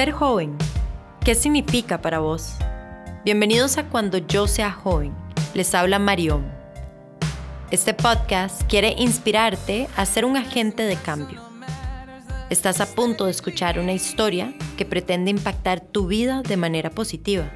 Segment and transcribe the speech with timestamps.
[0.00, 0.56] Ser joven,
[1.22, 2.54] ¿qué significa para vos?
[3.22, 5.14] Bienvenidos a Cuando yo sea joven.
[5.52, 6.50] Les habla Marión.
[7.70, 11.42] Este podcast quiere inspirarte a ser un agente de cambio.
[12.48, 17.52] Estás a punto de escuchar una historia que pretende impactar tu vida de manera positiva.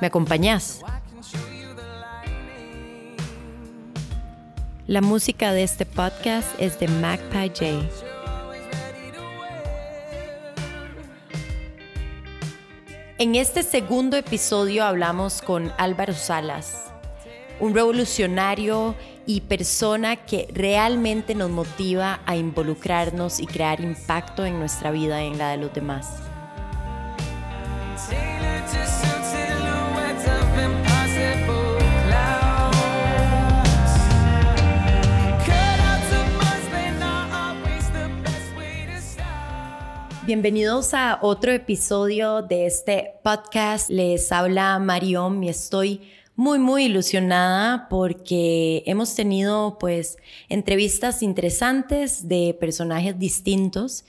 [0.00, 0.80] ¿Me acompañás?
[4.86, 8.09] La música de este podcast es de Magpie J.
[13.20, 16.90] En este segundo episodio hablamos con Álvaro Salas,
[17.60, 18.94] un revolucionario
[19.26, 25.26] y persona que realmente nos motiva a involucrarnos y crear impacto en nuestra vida y
[25.26, 26.06] en la de los demás.
[40.30, 43.90] Bienvenidos a otro episodio de este podcast.
[43.90, 46.02] Les habla Marión y estoy
[46.36, 54.04] muy, muy ilusionada porque hemos tenido pues entrevistas interesantes de personajes distintos.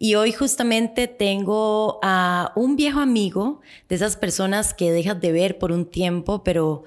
[0.00, 5.60] Y hoy justamente tengo a un viejo amigo de esas personas que dejas de ver
[5.60, 6.82] por un tiempo, pero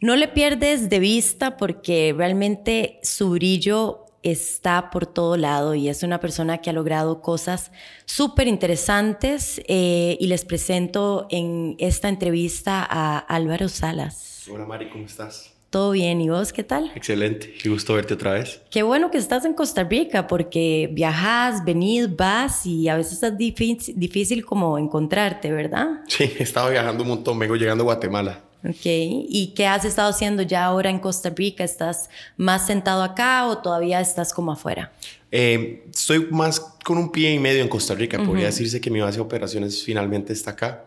[0.00, 6.02] no le pierdes de vista porque realmente su brillo está por todo lado y es
[6.02, 7.70] una persona que ha logrado cosas
[8.06, 14.48] súper interesantes eh, y les presento en esta entrevista a Álvaro Salas.
[14.50, 15.52] Hola Mari, ¿cómo estás?
[15.68, 16.92] Todo bien, ¿y vos qué tal?
[16.94, 18.62] Excelente, qué gusto verte otra vez.
[18.70, 23.36] Qué bueno que estás en Costa Rica porque viajas, venís, vas y a veces es
[23.36, 26.00] difícil, difícil como encontrarte, ¿verdad?
[26.06, 28.40] Sí, he estado viajando un montón, vengo llegando a Guatemala.
[28.66, 31.64] Ok, ¿y qué has estado haciendo ya ahora en Costa Rica?
[31.64, 34.90] ¿Estás más sentado acá o todavía estás como afuera?
[35.30, 38.22] Eh, estoy más con un pie y medio en Costa Rica.
[38.24, 40.86] Podría decirse que mi base de operaciones finalmente está acá.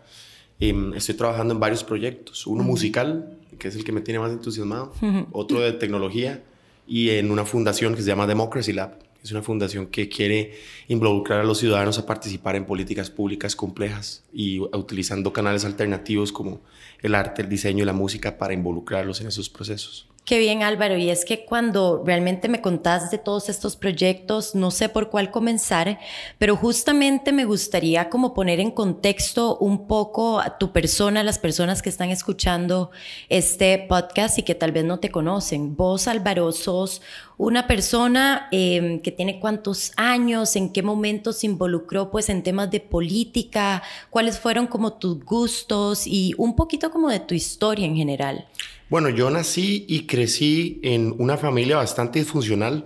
[0.59, 2.47] Em, estoy trabajando en varios proyectos.
[2.47, 4.93] Uno musical, que es el que me tiene más entusiasmado.
[5.31, 6.41] Otro de tecnología.
[6.87, 9.06] Y en una fundación que se llama Democracy Lab.
[9.23, 10.53] Es una fundación que quiere
[10.87, 16.61] involucrar a los ciudadanos a participar en políticas públicas complejas y utilizando canales alternativos como
[17.01, 20.06] el arte, el diseño y la música para involucrarlos en esos procesos.
[20.27, 24.71] Qué bien Álvaro, y es que cuando realmente me contás de todos estos proyectos, no
[24.71, 25.99] sé por cuál comenzar,
[26.37, 31.81] pero justamente me gustaría como poner en contexto un poco a tu persona, las personas
[31.81, 32.91] que están escuchando
[33.29, 35.77] este podcast y que tal vez no te conocen.
[35.77, 37.01] Vos Álvaro sos
[37.37, 42.69] una persona em, que tiene cuántos años, en qué momento se involucró pues en temas
[42.69, 47.95] de política, cuáles fueron como tus gustos y un poquito como de tu historia en
[47.95, 48.45] general.
[48.89, 52.85] Bueno, yo nací y crecí en una familia bastante disfuncional.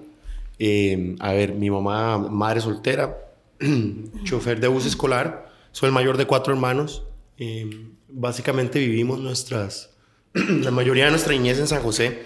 [0.57, 3.17] Eh, a ver, mi mamá, madre soltera,
[4.23, 7.03] chofer de bus escolar, soy el mayor de cuatro hermanos.
[7.37, 9.91] Eh, básicamente vivimos nuestras,
[10.33, 12.23] la mayoría de nuestra niñez en San José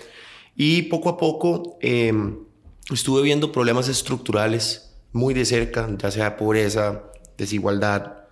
[0.56, 2.14] y poco a poco eh,
[2.92, 7.04] estuve viendo problemas estructurales muy de cerca, ya sea pobreza,
[7.38, 8.26] desigualdad,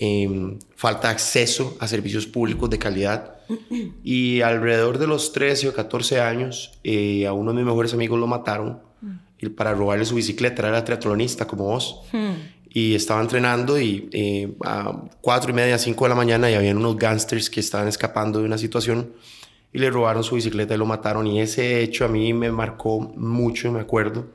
[0.00, 3.34] Em, falta acceso a servicios públicos de calidad.
[4.04, 8.18] Y alrededor de los 13 o 14 años, eh, a uno de mis mejores amigos
[8.18, 8.80] lo mataron
[9.40, 10.66] y para robarle su bicicleta.
[10.66, 12.02] Era triatlonista como vos.
[12.70, 16.76] Y estaba entrenando y eh, a 4 y media, 5 de la mañana y habían
[16.76, 19.12] unos gangsters que estaban escapando de una situación
[19.72, 21.26] y le robaron su bicicleta y lo mataron.
[21.26, 24.26] Y ese hecho a mí me marcó mucho, me acuerdo,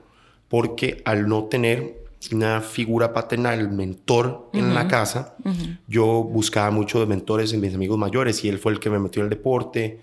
[0.48, 5.36] porque al no tener una figura paternal, mentor en la casa,
[5.88, 9.00] yo buscaba mucho de mentores en mis amigos mayores y él fue el que me
[9.00, 10.00] metió en el deporte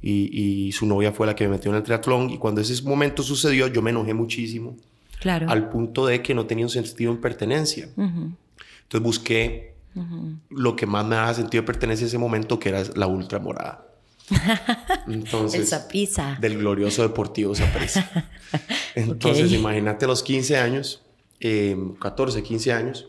[0.00, 3.22] y, su novia fue la que me metió en el triatlón y cuando ese momento
[3.22, 4.76] sucedió yo me enojé muchísimo.
[5.20, 5.48] Claro.
[5.48, 7.88] Al punto de que no tenía un sentido en pertenencia.
[7.96, 9.74] Entonces busqué
[10.50, 13.86] lo que más me daba sentido de pertenencia en ese momento, que era la ultramorada.
[15.06, 18.28] Entonces, el Del glorioso deportivo Zaprisa.
[18.94, 21.03] Entonces, imagínate a los 15 años,
[21.98, 23.08] 14, em, 15 años,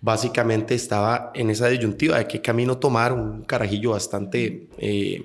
[0.00, 5.24] básicamente estaba en esa disyuntiva de qué camino tomar, un carajillo bastante eh,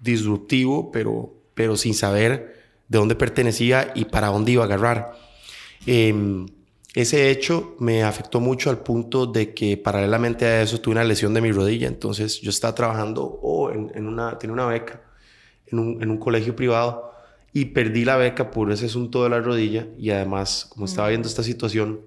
[0.00, 5.12] disruptivo, pero, pero sin saber de dónde pertenecía y para dónde iba a agarrar.
[5.86, 6.46] Em,
[6.94, 11.34] ese hecho me afectó mucho al punto de que paralelamente a eso tuve una lesión
[11.34, 15.00] de mi rodilla, entonces yo estaba trabajando oh, en, una, tenía una beca
[15.66, 17.11] en un, en un colegio privado
[17.52, 21.28] y perdí la beca por ese asunto de la rodilla y además, como estaba viendo
[21.28, 22.00] esta situación,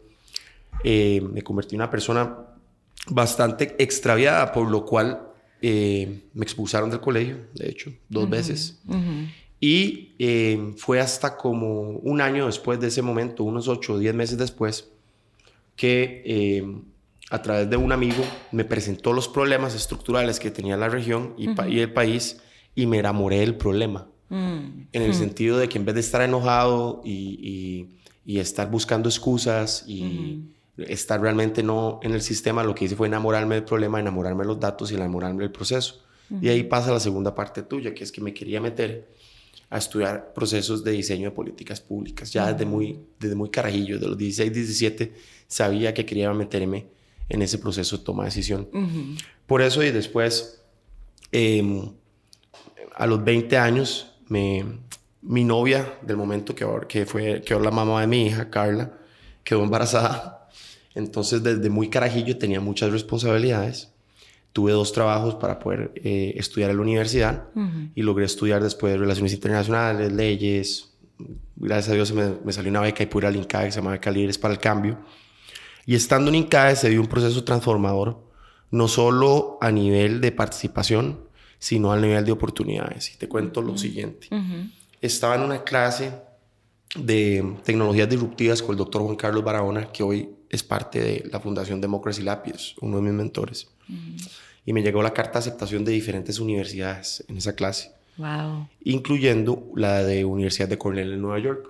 [0.84, 2.38] eh, me convertí en una persona
[3.08, 5.22] bastante extraviada, por lo cual
[5.62, 8.82] eh, me expulsaron del colegio, de hecho, dos veces.
[9.60, 14.14] Y eh, fue hasta como un año después de ese momento, unos ocho o diez
[14.14, 14.90] meses después,
[15.76, 16.84] que
[17.32, 21.50] a través de un amigo, me presentó los problemas estructurales que tenía la región y,
[21.72, 22.42] y el país
[22.76, 24.08] y me enamoré del problema.
[24.30, 24.88] Mm.
[24.92, 27.88] En el sentido de que en vez de estar enojado y,
[28.26, 30.44] y, estar buscando excusas y
[30.78, 34.48] estar realmente no en el sistema, lo que hice fue enamorarme del problema, enamorarme de
[34.48, 36.02] los datos y enamorarme del proceso.
[36.42, 39.08] Y ahí pasa la segunda parte tuya, que es que me quería meter
[39.70, 42.32] a estudiar procesos de diseño de políticas públicas.
[42.32, 45.14] Ya desde, muy, desde muy carajillo, de los 16, 17,
[45.48, 46.88] sabía que quería meterme
[47.30, 48.68] en ese proceso de toma de decisión.
[49.46, 50.62] Por eso y después,
[51.32, 51.92] em,
[52.96, 54.66] a los 20 años, me,
[55.22, 58.94] mi novia del momento que, ahora, que fue que la mamá de mi hija, Carla,
[59.44, 60.50] quedó embarazada.
[60.94, 63.92] Entonces, desde muy carajillo tenía muchas responsabilidades.
[64.54, 67.48] Tuve dos trabajos para poder eh, estudiar en la universidad
[67.94, 70.94] y logré estudiar después Relaciones Internacionales, Leyes.
[71.58, 73.80] Gracias a Dios me, me salió una beca y pude ir al INCAE que se
[73.80, 74.98] llama Beca Líderes para el Cambio.
[75.86, 78.24] Y estando en INCAE se dio un proceso transformador,
[78.72, 81.25] no solo a nivel de participación,
[81.60, 83.14] sino al nivel de oportunidades.
[83.14, 84.28] Y te cuento lo siguiente.
[85.02, 86.12] Estaba en una clase
[86.96, 91.40] de tecnologías disruptivas con el doctor Juan Carlos Barahona, que hoy es parte de la
[91.40, 93.68] Fundación Democracy Lapis, uno de mis mentores.
[94.66, 97.92] Y me llegó la carta de aceptación de diferentes universidades en esa clase.
[98.18, 98.68] Wow.
[98.84, 101.70] Incluyendo la de Universidad de Cornell en Nueva York.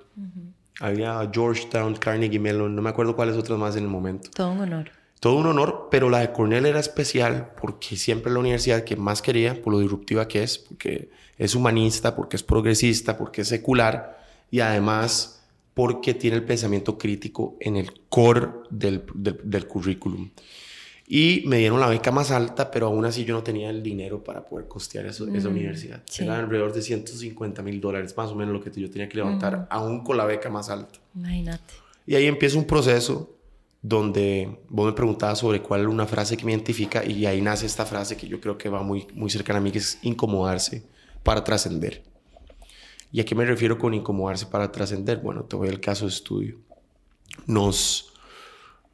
[0.79, 4.29] Había Georgetown, Carnegie Mellon, no me acuerdo cuáles otras más en el momento.
[4.33, 8.39] Todo un honor todo un honor, pero la de Cornell era especial porque siempre la
[8.39, 13.17] universidad que más quería, por lo disruptiva que es, porque es humanista, porque es progresista,
[13.17, 14.19] porque es secular
[14.51, 20.29] y además porque tiene el pensamiento crítico en el core del, del, currículum.
[21.07, 24.23] Y me dieron la beca más alta, pero aún así yo no tenía el dinero
[24.23, 26.01] para poder costear eso, esa mm, universidad.
[26.17, 29.67] Era alrededor de 150 mil dólares, más o menos lo que yo tenía que levantar,
[29.69, 30.97] aún con la beca más alta.
[31.13, 31.73] Imagínate.
[32.07, 33.34] Y ahí empieza un proceso
[33.87, 37.67] donde vos me preguntabas sobre cuál es una frase que me identifica y ahí nace
[37.67, 40.83] esta frase que yo creo que va muy, muy cercana a mí, que es incomodarse
[41.21, 42.01] para trascender.
[43.11, 45.19] ¿Y a qué me refiero con incomodarse para trascender?
[45.19, 46.57] Bueno, te voy al caso de estudio.
[47.45, 48.11] Nos,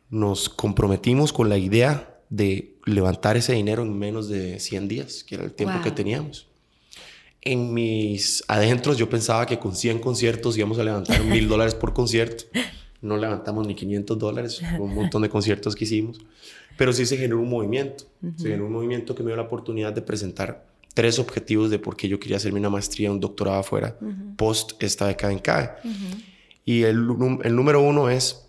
[0.09, 5.35] nos comprometimos con la idea de levantar ese dinero en menos de 100 días, que
[5.35, 6.49] era el tiempo que teníamos.
[7.39, 11.93] En mis adentros yo pensaba que con 100 conciertos íbamos a levantar mil dólares por
[11.93, 12.43] concierto
[13.01, 16.19] no levantamos ni 500 dólares, un montón de conciertos que hicimos,
[16.77, 18.05] pero sí se generó un movimiento,
[18.37, 21.95] se generó un movimiento que me dio la oportunidad de presentar tres objetivos de por
[21.95, 23.97] qué yo quería hacerme una maestría, un doctorado afuera,
[24.37, 25.69] post esta beca en CAE.
[26.65, 27.07] Y el,
[27.43, 28.47] el número uno es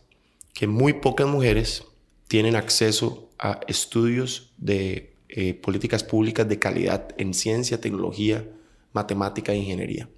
[0.52, 1.84] que muy pocas mujeres
[2.28, 8.46] tienen acceso a estudios de eh, políticas públicas de calidad en ciencia, tecnología,
[8.92, 10.08] matemática e ingeniería.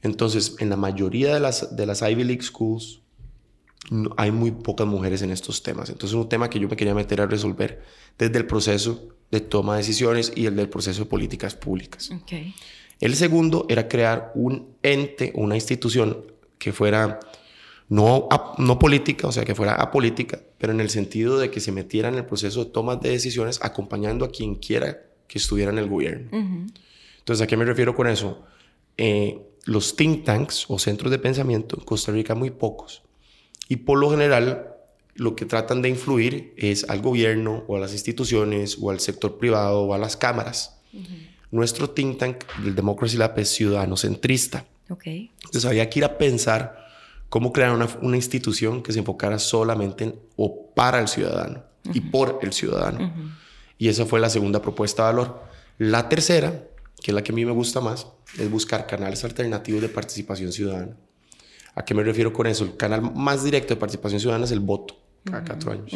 [0.00, 3.01] Entonces, en la mayoría de las, de las Ivy League Schools,
[4.16, 5.88] hay muy pocas mujeres en estos temas.
[5.88, 7.82] Entonces es un tema que yo me quería meter a resolver
[8.18, 12.10] desde el proceso de toma de decisiones y el del proceso de políticas públicas.
[13.00, 16.26] El segundo era crear un ente, una institución
[16.58, 17.18] que fuera
[17.88, 21.72] no, no política, o sea, que fuera apolítica, pero en el sentido de que se
[21.72, 25.78] metiera en el proceso de toma de decisiones acompañando a quien quiera que estuviera en
[25.78, 26.28] el gobierno.
[27.18, 28.44] Entonces, ¿a qué me refiero con eso?
[28.96, 33.02] Eh, los think tanks o centros de pensamiento en Costa Rica muy pocos
[33.68, 34.74] y por lo general,
[35.14, 39.38] lo que tratan de influir es al gobierno o a las instituciones o al sector
[39.38, 40.78] privado o a las cámaras.
[41.50, 44.66] Nuestro think tank, el Democracy Lab, es ciudadano-centrista.
[44.88, 45.30] Okay.
[45.44, 46.86] Entonces había que ir a pensar
[47.28, 52.00] cómo crear una, una institución que se enfocara solamente en o para el ciudadano y
[52.00, 53.12] por el ciudadano.
[53.78, 55.42] Y esa fue la segunda propuesta de valor.
[55.78, 56.64] La tercera,
[57.02, 58.06] que es la que a mí me gusta más,
[58.38, 60.96] es buscar canales alternativos de participación ciudadana.
[61.74, 62.64] ¿A qué me refiero con eso?
[62.64, 65.92] El canal más directo de participación ciudadana es el voto, cada cuatro años,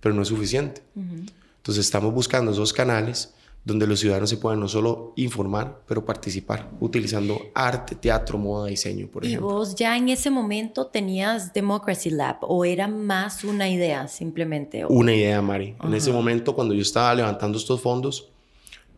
[0.00, 0.82] pero no es suficiente.
[0.94, 6.70] Entonces estamos buscando esos canales donde los ciudadanos se puedan no solo informar, pero participar,
[6.80, 9.48] utilizando arte, teatro, moda, diseño, por ejemplo.
[9.48, 14.86] ¿Y vos ya en ese momento tenías Democracy Lab o era más una idea simplemente?
[14.86, 15.76] Una idea, Mari.
[15.82, 18.30] En ese momento, cuando yo estaba levantando estos fondos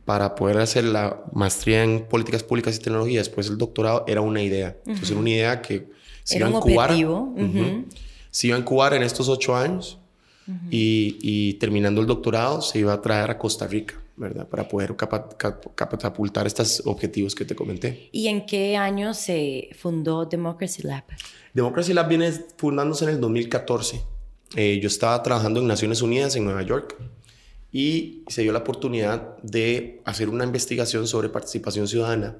[0.04, 4.42] para poder hacer la maestría en políticas públicas y tecnología, después el doctorado, era una
[4.42, 4.76] idea.
[4.86, 5.90] Entonces, era una idea que
[6.24, 6.90] se iba a incubar.
[8.30, 9.98] Se iba a incubar en estos ocho años
[10.70, 14.48] y, terminando el doctorado se iba a traer a Costa Rica, ¿verdad?
[14.48, 18.08] Para poder catapultar estos objetivos que te comenté.
[18.12, 21.04] ¿Y en qué año se fundó Democracy Lab?
[21.52, 24.02] Democracy Lab viene fundándose en el 2014.
[24.56, 26.96] Eh, yo estaba trabajando en Naciones Unidas en Nueva York
[27.72, 32.36] y se dio la oportunidad de hacer una investigación sobre participación ciudadana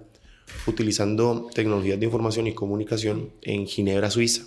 [0.67, 4.45] utilizando tecnologías de información y comunicación en Ginebra, Suiza.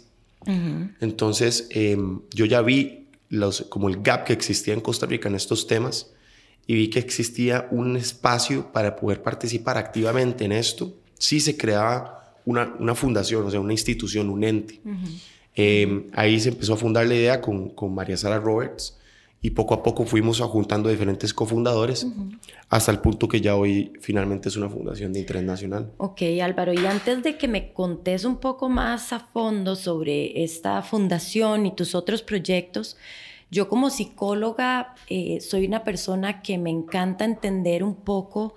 [1.02, 5.36] Entonces, em, yo ya vi los, como el gap que existía en Costa Rica en
[5.36, 6.12] estos temas
[6.68, 12.36] y vi que existía un espacio para poder participar activamente en esto, sí se creaba
[12.46, 14.80] una, una fundación, o sea, una institución, un ente.
[15.56, 18.98] Eh, ahí se empezó a fundar la idea con, con María Sara Roberts
[19.46, 22.08] y poco a poco fuimos juntando diferentes cofundadores
[22.68, 25.92] hasta el punto que ya hoy finalmente es una fundación de interés nacional.
[25.98, 30.82] Ok, Álvaro, y antes de que me contes un poco más a fondo sobre esta
[30.82, 32.98] fundación y tus otros proyectos,
[33.52, 38.56] yo como psicóloga eh, soy una persona que me encanta entender un poco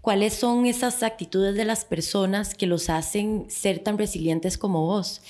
[0.00, 5.20] cuáles son esas actitudes de las personas que los hacen ser tan resilientes como vos,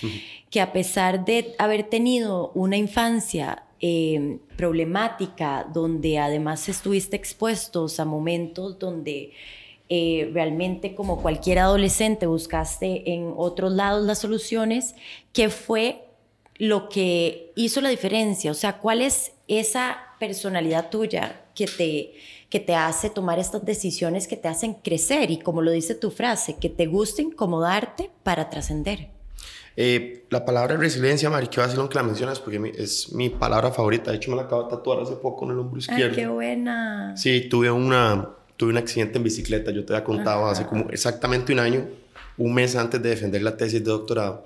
[0.51, 8.05] que a pesar de haber tenido una infancia eh, problemática, donde además estuviste expuestos a
[8.05, 9.33] momentos donde
[9.89, 14.95] eh, realmente como cualquier adolescente buscaste en otros lados las soluciones,
[15.33, 16.05] ¿qué fue
[16.57, 18.51] lo que hizo la diferencia?
[18.51, 22.13] O sea, ¿cuál es esa personalidad tuya que te
[22.51, 26.11] que te hace tomar estas decisiones que te hacen crecer y como lo dice tu
[26.11, 29.20] frase, que te guste incomodarte para trascender.
[29.83, 34.11] Eh, la palabra resiliencia, Mari, qué lo que la mencionas porque es mi palabra favorita.
[34.11, 36.11] De hecho, me la acabo de tatuar hace poco en el hombro izquierdo.
[36.11, 37.17] Ay, qué buena.
[37.17, 39.71] Sí, tuve, una, tuve un accidente en bicicleta.
[39.71, 41.87] Yo te había contado hace como exactamente un año,
[42.37, 44.45] un mes antes de defender la tesis de doctorado.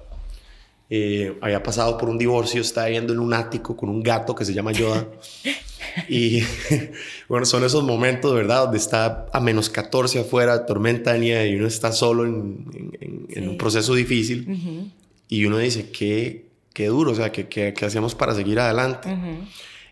[0.89, 4.45] Eh, había pasado por un divorcio, estaba viviendo en un ático con un gato que
[4.45, 5.05] se llama Yoda.
[6.09, 6.43] Y
[7.29, 8.65] bueno, son esos momentos, ¿verdad?
[8.65, 13.59] Donde está a menos 14 afuera, tormenta de nieve y uno está solo en, un
[13.59, 14.93] proceso difícil.
[15.29, 19.17] Y uno dice, qué, qué duro, o sea, ¿qué, qué, hacemos para seguir adelante?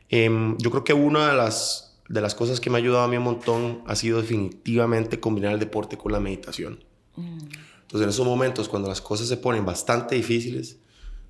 [0.08, 3.08] Em, yo creo que una de las, de las cosas que me ha ayudado a
[3.08, 6.84] mí un montón ha sido definitivamente combinar el deporte con la meditación.
[7.16, 7.38] Mm.
[7.82, 10.78] Entonces, en esos momentos, cuando las cosas se ponen bastante difíciles,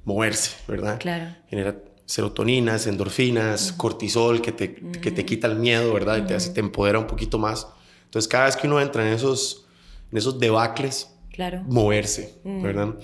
[0.05, 0.99] moverse, ¿verdad?
[0.99, 1.35] Claro.
[1.49, 6.19] Genera serotoninas, endorfinas, cortisol, que te, que te quita el miedo, ¿verdad?
[6.19, 7.67] Y te, hace, te empodera un poquito más.
[8.05, 9.67] Entonces, cada vez que uno entra en esos,
[10.11, 11.63] en esos debacles, claro.
[11.67, 12.95] moverse, ¿verdad?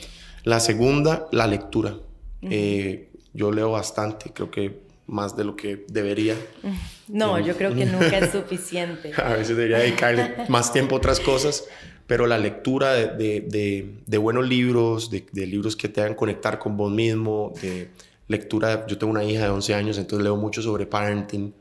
[0.45, 1.97] La segunda, la lectura.
[2.43, 6.37] Eh, yo leo bastante, creo que más de lo que debería.
[7.09, 9.13] No, yo creo que nunca es suficiente.
[9.17, 11.65] a veces debería dedicarle más tiempo a otras cosas,
[12.07, 16.77] pero la lectura de, de, de, buenos libros, de, libros que te hagan conectar con
[16.77, 17.89] vos mismo, de
[18.27, 21.55] lectura, yo tengo una hija de 11 años, entonces leo mucho sobre parenting.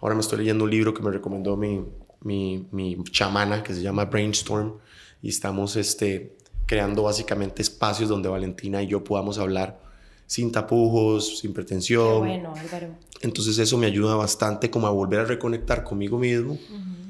[0.00, 1.84] Ahora me estoy leyendo un libro que me recomendó mi,
[2.22, 4.78] mi, mi chamana, que se llama Brainstorm,
[5.20, 6.35] y estamos este,
[6.66, 9.80] creando básicamente espacios donde Valentina y yo podamos hablar
[10.26, 12.18] sin tapujos, sin pretensión.
[12.18, 12.88] bueno, Álvaro.
[13.22, 16.58] Entonces eso me ayuda bastante como a volver a reconectar conmigo mismo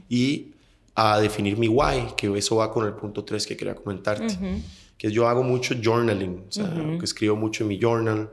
[0.09, 0.53] y
[0.95, 4.63] a definir mi why, que eso va con el punto 3 que quería comentarte,
[4.97, 8.31] que yo hago mucho journaling, o sea, que escribo mucho en mi journal,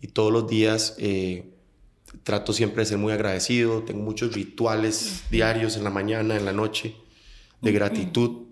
[0.00, 1.48] y todos los días eh,
[2.22, 6.52] trato siempre de ser muy agradecido, tengo muchos rituales diarios en la mañana, en la
[6.52, 6.96] noche,
[7.60, 8.45] de gratitud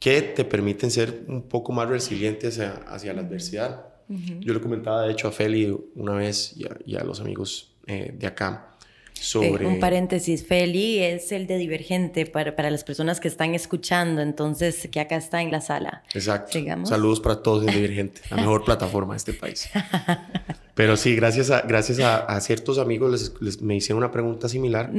[0.00, 3.86] que te permiten ser un poco más resiliente hacia, hacia la adversidad.
[4.08, 8.26] Yo le comentaba, de hecho, a Feli una vez y a, los amigos eh, de
[8.26, 8.70] acá,
[9.14, 9.66] sobre...
[9.66, 14.88] un paréntesis, Feli es el de Divergente para, para, las personas que están escuchando, entonces
[14.90, 16.02] que acá está en la sala.
[16.12, 16.58] Exacto.
[16.84, 19.68] Saludos para todos en Divergente, la mejor plataforma de este país.
[20.74, 24.90] Pero sí, gracias a, gracias a, ciertos amigos les, me hicieron una pregunta similar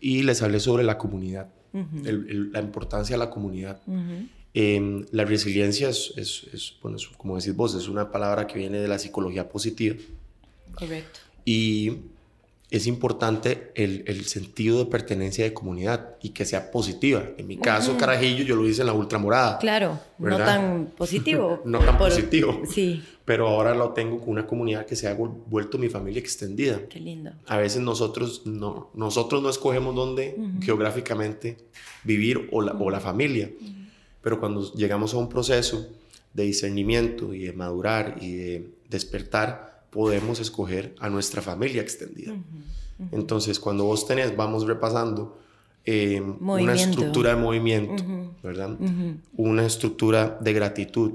[0.00, 3.80] y les hablé sobre la comunidad, la importancia de la comunidad.
[4.58, 8.88] Em, la resiliencia es, es, bueno, como decís vos, es una palabra que viene de
[8.88, 9.96] la psicología positiva.
[10.74, 11.20] Correcto.
[11.44, 11.98] Y
[12.70, 17.22] es importante el, el, sentido de pertenencia de comunidad y que sea positiva.
[17.36, 19.58] En mi caso, Carajillo, yo lo hice en la ultramorada.
[19.58, 21.60] Claro, no tan positivo.
[21.66, 22.62] no tan positivo.
[22.66, 23.04] Sí.
[23.26, 26.80] Pero ahora lo tengo con una comunidad que se ha vuelto mi familia extendida.
[26.88, 27.32] Qué lindo.
[27.46, 31.58] A veces nosotros no, nosotros no escogemos dónde geográficamente
[32.04, 33.50] vivir o la, o la familia.
[34.26, 35.86] Pero cuando llegamos a un proceso
[36.34, 42.34] de discernimiento y de madurar y de despertar, podemos escoger a nuestra familia extendida.
[43.12, 45.38] Entonces, cuando vos tenés, vamos repasando
[45.84, 48.02] eh, una estructura de movimiento,
[48.42, 48.76] ¿verdad?
[49.36, 51.12] Una estructura de gratitud,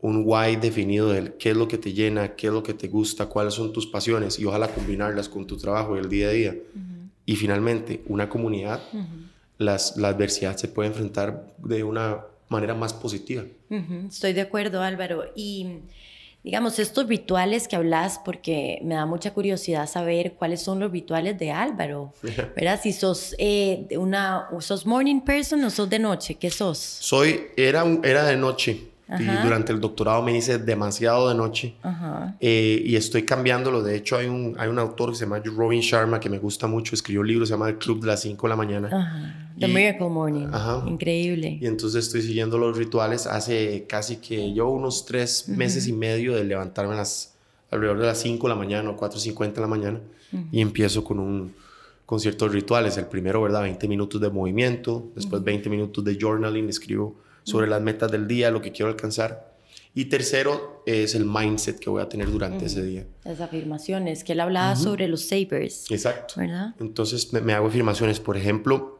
[0.00, 2.88] un why definido de qué es lo que te llena, qué es lo que te
[2.88, 6.32] gusta, cuáles son tus pasiones y ojalá combinarlas con tu trabajo y el día a
[6.32, 6.56] día.
[7.26, 8.82] Y finalmente, una comunidad,
[9.64, 13.44] las, la adversidad se puede enfrentar de una manera más positiva.
[14.08, 15.24] Estoy de acuerdo, Álvaro.
[15.34, 15.80] Y
[16.44, 21.38] digamos, estos rituales que hablas, porque me da mucha curiosidad saber cuáles son los rituales
[21.38, 22.12] de Álvaro,
[22.54, 22.78] ¿verdad?
[22.80, 26.78] Si sos eh, una, sos morning person o sos de noche, ¿qué sos?
[26.78, 31.74] Soy, era, era de noche, Y durante el doctorado me hice demasiado de noche.
[32.40, 33.82] Eh, y estoy cambiándolo.
[33.82, 36.66] De hecho, hay un, hay un autor que se llama Robin Sharma que me gusta
[36.66, 36.94] mucho.
[36.94, 39.52] Escribió un libro, se llama El Club de las 5 de la mañana.
[39.58, 40.48] The Miracle Morning.
[40.86, 41.58] Increíble.
[41.60, 46.34] Y entonces estoy siguiendo los rituales hace casi que yo unos tres meses y medio
[46.34, 47.34] de levantarme a las,
[47.70, 50.00] alrededor de las 5 de la mañana o 4.50 de la mañana.
[50.50, 51.52] Y empiezo con un
[52.06, 52.96] con ciertos rituales.
[52.96, 53.62] El primero, ¿verdad?
[53.62, 58.50] 20 minutos de movimiento, después 20 minutos de journaling, escribo sobre las metas del día,
[58.50, 59.54] lo que quiero alcanzar.
[59.94, 63.06] Y tercero es el mindset que voy a tener durante ese día.
[63.24, 65.88] Las afirmaciones, que él hablaba sobre los sabers.
[65.90, 66.34] Exacto.
[66.36, 66.74] ¿Verdad?
[66.80, 68.98] Entonces me, hago afirmaciones, por ejemplo,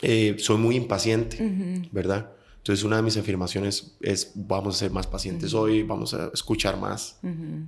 [0.00, 2.30] eh, soy muy impaciente, ¿verdad?
[2.56, 6.78] Entonces una de mis afirmaciones es vamos a ser más pacientes hoy, vamos a escuchar
[6.78, 7.18] más,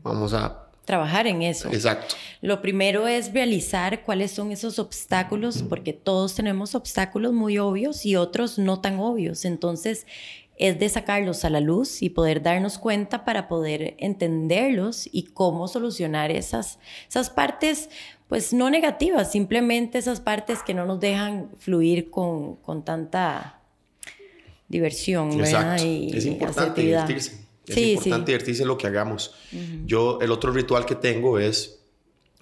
[0.02, 1.68] vamos a trabajar en eso.
[1.72, 2.14] Exacto.
[2.40, 8.16] Lo primero es realizar cuáles son esos obstáculos, porque todos tenemos obstáculos muy obvios y
[8.16, 9.44] otros no tan obvios.
[9.44, 10.06] Entonces,
[10.56, 15.66] es de sacarlos a la luz y poder darnos cuenta para poder entenderlos y cómo
[15.66, 17.90] solucionar esas, esas partes,
[18.28, 23.60] pues no negativas, simplemente esas partes que no nos dejan fluir con, con tanta
[24.68, 25.32] diversión.
[25.40, 25.84] Exacto.
[25.84, 27.43] Y es importante divertirse.
[27.66, 29.34] Es importante divertirse en lo que hagamos.
[29.86, 31.80] Yo, el otro ritual que tengo es,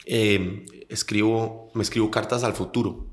[0.07, 3.07] eh, escribo, me escribo cartas al futuro.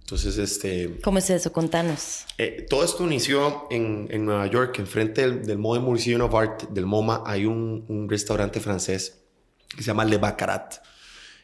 [0.00, 0.98] Entonces, este...
[1.02, 1.52] ¿Cómo es eso?
[1.52, 2.24] Contanos.
[2.36, 6.68] Eh, todo esto inició en, en Nueva York, enfrente del, del Modern Museum of Art,
[6.70, 9.22] del MoMA, hay un, un, restaurante francés
[9.68, 10.74] que se llama Le Baccarat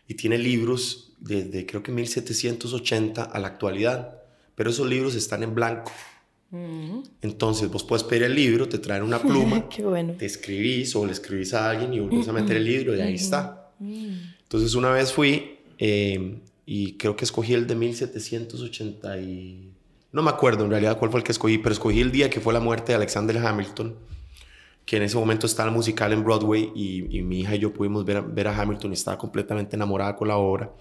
[0.06, 4.22] y tiene libros desde creo que 1780 a la actualidad,
[4.54, 5.92] pero esos libros están en blanco.
[7.20, 9.68] Entonces vos puedes pedir el libro, te traen una pluma,
[10.18, 13.14] te escribís o le escribís a alguien y vuelves a meter el libro y ahí
[13.14, 13.72] está.
[13.80, 19.72] Entonces una vez fui eh, y creo que escogí el de 1780 y...
[20.10, 22.40] No me acuerdo en realidad cuál fue el que escogí, pero escogí el día que
[22.40, 23.94] fue la muerte de Alexander Hamilton,
[24.86, 28.06] que en ese momento estaba el musical en Broadway y, mi hija y yo pudimos
[28.06, 30.72] ver, ver a Hamilton y estaba completamente enamorada con la obra.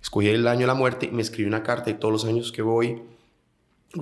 [0.00, 2.52] Escogí el año de la muerte y me escribí una carta y todos los años
[2.52, 3.02] que voy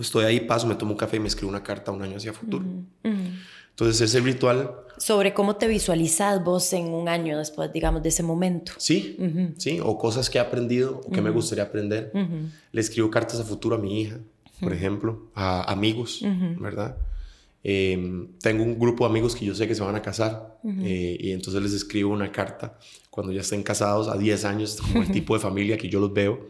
[0.01, 2.33] estoy ahí, paso, me tomo un café y me escribo una carta un año hacia
[2.33, 2.65] futuro.
[3.03, 4.75] Entonces ese ritual...
[4.99, 8.73] Sobre cómo te visualizas vos en un año después, digamos, de ese momento.
[8.79, 9.17] Sí,
[9.57, 12.11] sí, o cosas que he aprendido o que me gustaría aprender.
[12.73, 14.19] Le escribo cartas a futuro a mi hija,
[14.61, 16.23] por ejemplo, a amigos,
[16.59, 16.97] ¿verdad?
[17.65, 21.17] Em, tengo un grupo de amigos que yo sé que se van a casar eh,
[21.21, 22.79] y entonces les escribo una carta
[23.11, 26.13] cuando ya estén casados a 10 años, como el tipo de familia que yo los
[26.13, 26.49] veo.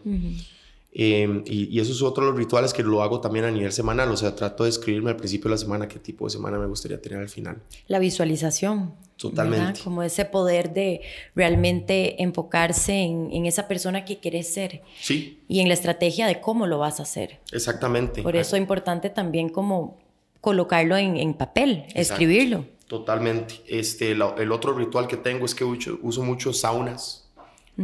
[0.93, 4.11] Em, y, eso es otro de los rituales que lo hago también a nivel semanal.
[4.11, 6.67] O sea, trato de escribirme al principio de la semana qué tipo de semana me
[6.67, 7.63] gustaría tener al final.
[7.87, 8.95] La visualización.
[9.17, 9.81] Totalmente.
[9.83, 11.01] Como ese poder de
[11.35, 14.83] realmente enfocarse en, en, esa persona que quieres ser.
[15.01, 15.41] Sí.
[15.49, 17.41] Y en la estrategia de cómo lo vas a hacer.
[17.53, 18.23] Exactamente.
[18.23, 19.99] Por eso es importante también como
[20.41, 22.65] colocarlo en, en papel, escribirlo.
[22.87, 23.57] Totalmente.
[23.67, 27.28] Este, el otro ritual que tengo es que uso, uso mucho saunas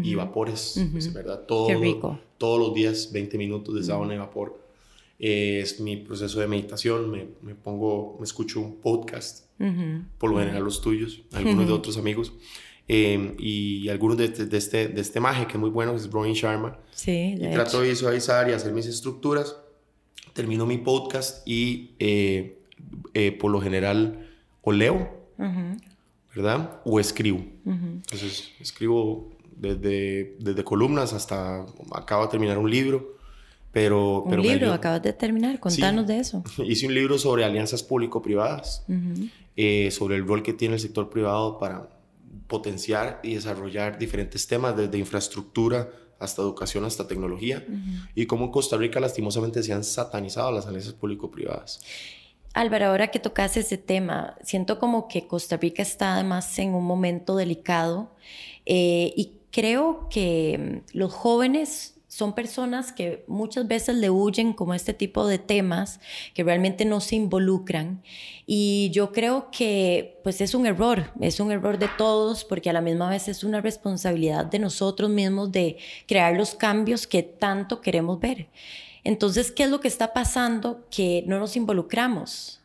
[0.02, 1.44] y vapores, pues, ¿verdad?
[1.46, 2.18] Todo, Qué rico.
[2.38, 4.58] Todos los días, 20 minutos de sauna y vapor.
[5.18, 9.46] es mi proceso de meditación, me, me, pongo, me escucho un podcast,
[10.18, 12.32] por lo general los tuyos, algunos de otros amigos,
[12.88, 16.10] em, y algunos de, de, este, de este maje que es muy bueno, que es
[16.10, 16.78] Brian Sharma.
[16.90, 19.56] Sí, de y trato de visualizar y hacer mis estructuras.
[20.32, 22.58] Termino mi podcast y eh,
[23.14, 24.28] eh, por lo general
[24.62, 25.08] o leo,
[26.34, 26.80] ¿verdad?
[26.84, 27.44] O escribo.
[27.64, 33.14] Entonces, escribo desde, desde columnas hasta acabo de terminar un libro.
[33.72, 36.44] Pero, un libro, acabas de terminar, contanos de eso.
[36.64, 38.84] Hice un libro sobre alianzas público-privadas,
[39.56, 41.88] eh, sobre el rol que tiene el sector privado para
[42.46, 45.90] potenciar y desarrollar diferentes temas, desde infraestructura
[46.20, 47.66] hasta educación, hasta tecnología,
[48.14, 51.80] y cómo en Costa Rica lastimosamente se han satanizado las alianzas público-privadas.
[52.54, 56.84] Álvaro, ahora que tocas ese tema, siento como que Costa Rica está además en un
[56.84, 58.14] momento delicado
[58.64, 64.74] eh, y creo que mm, los jóvenes son personas que muchas veces le huyen como
[64.74, 66.00] este tipo de temas,
[66.32, 68.02] que realmente no se involucran.
[68.46, 72.72] Y yo creo que pues es un error, es un error de todos, porque a
[72.72, 77.80] la misma vez es una responsabilidad de nosotros mismos de crear los cambios que tanto
[77.80, 78.48] queremos ver.
[79.02, 82.63] Entonces, ¿qué es lo que está pasando que no nos involucramos?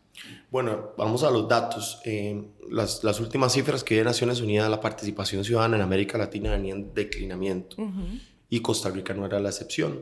[0.51, 2.01] Bueno, vamos a los datos.
[2.05, 6.51] Eh, las, las, últimas cifras que dio Naciones Unidas, la participación ciudadana en América Latina
[6.51, 7.75] venía en declinamiento
[8.49, 10.01] y Costa Rica no era la excepción.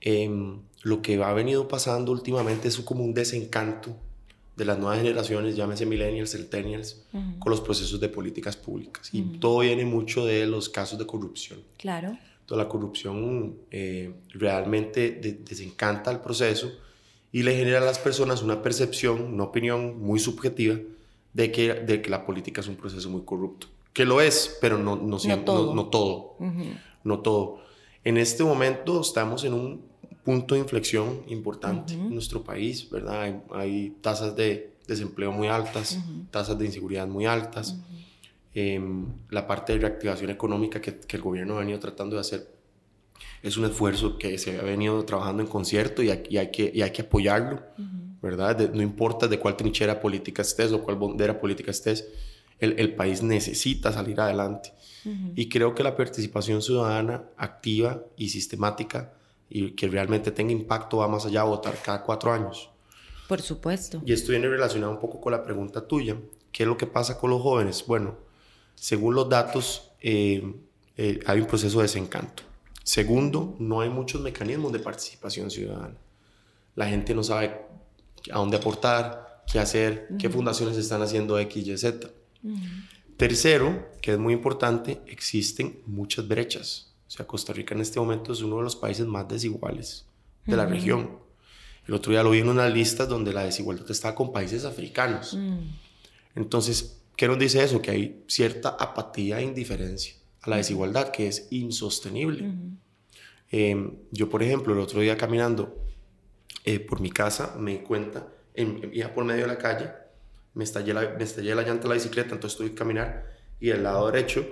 [0.00, 3.94] Em, lo que ha venido pasando últimamente es como un desencanto
[4.56, 7.02] de las nuevas generaciones, llámese millennials, centennials,
[7.38, 9.10] con los procesos de políticas públicas.
[9.12, 11.60] Y todo viene mucho de los casos de corrupción.
[11.76, 12.16] Claro.
[12.40, 15.10] Entonces la corrupción eh, realmente
[15.44, 16.72] desencanta el proceso
[17.36, 20.78] y le genera a las personas una percepción, una opinión muy subjetiva
[21.34, 23.66] de que, de que la política es un proceso muy corrupto.
[23.92, 25.74] Que lo es, pero no, no, no todo.
[25.74, 26.36] No, todo,
[27.04, 27.60] no todo.
[28.04, 29.82] En este momento estamos en un
[30.24, 33.42] punto de inflexión importante en nuestro país, ¿verdad?
[33.52, 35.98] Hay, tasas de desempleo muy altas,
[36.30, 37.76] tasas de inseguridad muy altas.
[38.54, 42.55] Em, la parte de reactivación económica que, que, el gobierno ha venido tratando de hacer
[43.46, 46.82] es un esfuerzo que se ha venido trabajando en concierto y hay, hay que, y
[46.82, 47.62] hay que apoyarlo,
[48.20, 48.72] ¿verdad?
[48.72, 52.08] no importa de cuál trinchera política estés o cuál bandera política estés,
[52.58, 54.72] el, el país necesita salir adelante.
[55.36, 59.12] Y creo que la participación ciudadana activa y sistemática
[59.48, 62.70] y que realmente tenga impacto va más allá de votar cada cuatro años.
[63.28, 64.02] Por supuesto.
[64.04, 66.16] Y esto viene relacionado un poco con la pregunta tuya.
[66.50, 67.84] ¿Qué es lo que pasa con los jóvenes?
[67.86, 68.16] Bueno,
[68.74, 70.54] según los datos, eh,
[70.96, 72.42] eh, hay un proceso de desencanto.
[72.86, 75.96] Segundo, no hay muchos mecanismos de participación ciudadana.
[76.76, 77.60] La gente no sabe
[78.30, 82.08] a dónde aportar, qué hacer, qué fundaciones están haciendo X, Y, Z.
[83.16, 86.94] Tercero, que es muy importante, existen muchas brechas.
[87.08, 90.06] O sea, Costa Rica en este momento es uno de los países más desiguales
[90.44, 91.18] de la región.
[91.88, 95.34] El otro día lo vi en una lista donde la desigualdad está con países africanos.
[95.34, 95.58] Mm.
[96.36, 97.82] Entonces, ¿qué nos dice eso?
[97.82, 100.14] Que hay cierta apatía e indiferencia
[100.46, 102.52] a la desigualdad que es insostenible.
[103.50, 105.76] Em, yo, por ejemplo, el otro día caminando
[106.64, 109.90] eh, por mi casa me di cuenta, en, ya por medio de la calle,
[110.54, 113.26] me estallé, la, me estallé la llanta de la bicicleta, entonces tuve que caminar
[113.60, 114.46] y al lado derecho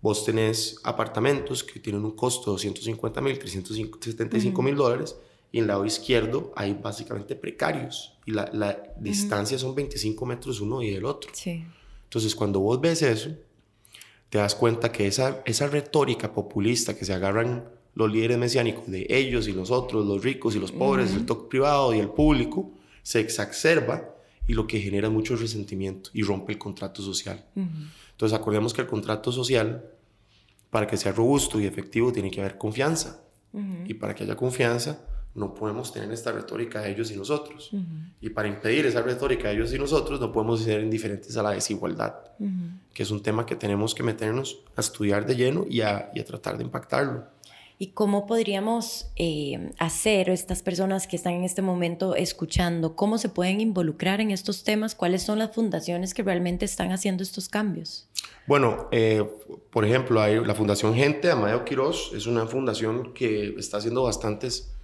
[0.00, 5.16] vos tenés apartamentos que tienen un costo de 250 mil, 375 mil dólares
[5.50, 10.60] y en el lado izquierdo hay básicamente precarios y la, la distancia son 25 metros
[10.60, 11.30] uno y el otro.
[11.34, 11.64] Sí.
[12.04, 13.30] Entonces cuando vos ves eso,
[14.30, 19.06] te das cuenta que esa, esa retórica populista que se agarran los líderes mesiánicos de
[19.08, 22.70] ellos y los otros, los ricos y los pobres, el sector privado y el público,
[23.02, 24.14] se exacerba
[24.46, 27.44] y lo que genera mucho resentimiento y rompe el contrato social.
[27.54, 29.84] Entonces acordemos que el contrato social,
[30.70, 33.22] para que sea robusto y efectivo, tiene que haber confianza.
[33.86, 35.00] Y para que haya confianza,
[35.34, 37.70] no podemos tener esta retórica de ellos y nosotros.
[38.20, 41.50] Y para impedir esa retórica de ellos y nosotros, no podemos ser indiferentes a la
[41.50, 42.14] desigualdad,
[42.92, 46.20] que es un tema que tenemos que meternos a estudiar de lleno y a, y
[46.20, 47.38] a tratar de impactarlo.
[47.80, 53.28] ¿Y cómo podríamos eh, hacer estas personas que están en este momento escuchando, cómo se
[53.28, 54.96] pueden involucrar en estos temas?
[54.96, 58.08] ¿Cuáles son las fundaciones que realmente están haciendo estos cambios?
[58.48, 59.24] Bueno, eh,
[59.70, 64.74] por ejemplo, hay la Fundación Gente, Amadeo Quirós, es una fundación que está haciendo bastantes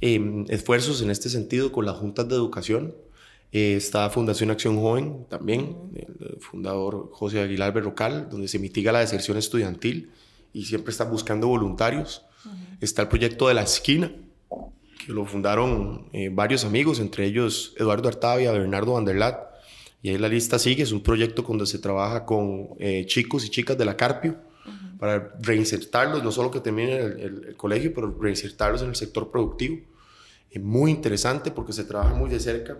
[0.00, 2.94] Em, esfuerzos en este sentido con las juntas de educación.
[3.50, 9.00] Eh, está Fundación Acción Joven también, el fundador José Aguilar Berrocal, donde se mitiga la
[9.00, 10.10] deserción estudiantil
[10.52, 12.22] y siempre está buscando voluntarios.
[12.80, 14.12] Está el proyecto de la esquina,
[15.04, 19.48] que lo fundaron eh, varios amigos, entre ellos Eduardo Artavia, Bernardo Vanderlat.
[20.00, 23.50] Y ahí la lista sigue, es un proyecto donde se trabaja con eh, chicos y
[23.50, 24.36] chicas de la Carpio
[24.98, 29.78] para reinsertarlos, no solo que terminen el, colegio, pero reinsertarlos en el sector productivo.
[30.50, 32.78] Es muy interesante porque se trabaja muy de cerca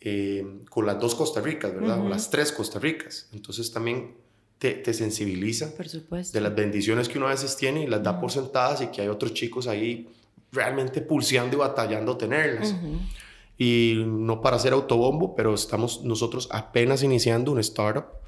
[0.00, 2.00] eh, con las dos Costa Ricas, ¿verdad?
[2.00, 3.28] O las tres Costa Ricas.
[3.32, 4.14] Entonces también
[4.58, 8.20] te, te, sensibiliza por de las bendiciones que uno a veces tiene y las da
[8.20, 10.08] por sentadas y que hay otros chicos ahí
[10.52, 12.74] realmente pulseando y batallando tenerlas.
[13.58, 18.21] Y no para hacer autobombo, pero estamos nosotros apenas iniciando un startup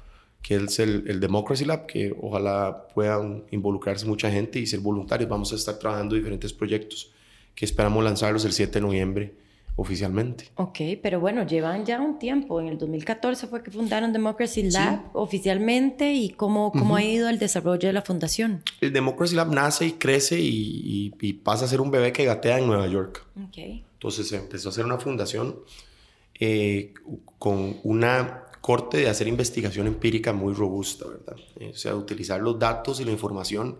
[0.45, 5.27] que es el, el, Democracy Lab, que ojalá puedan involucrarse mucha gente y ser voluntarios.
[5.27, 7.11] Vamos a estar trabajando diferentes proyectos
[7.55, 9.33] que esperamos lanzarlos el 7 de noviembre
[9.75, 10.51] oficialmente.
[10.53, 12.61] Ok, pero bueno, llevan ya un tiempo.
[12.61, 17.39] En el 2014 fue que fundaron Democracy Lab oficialmente y cómo, cómo ha ido el
[17.39, 18.61] desarrollo de la fundación.
[18.81, 22.59] El Democracy Lab nace y crece y, y, pasa a ser un bebé que gatea
[22.59, 23.25] en Nueva York.
[23.47, 23.83] Okay.
[23.93, 25.55] Entonces se empezó a hacer una fundación
[26.39, 26.93] eh,
[27.39, 31.35] con una corte de hacer investigación empírica muy robusta, ¿verdad?
[31.59, 33.77] Eh, o sea, utilizar los datos y la información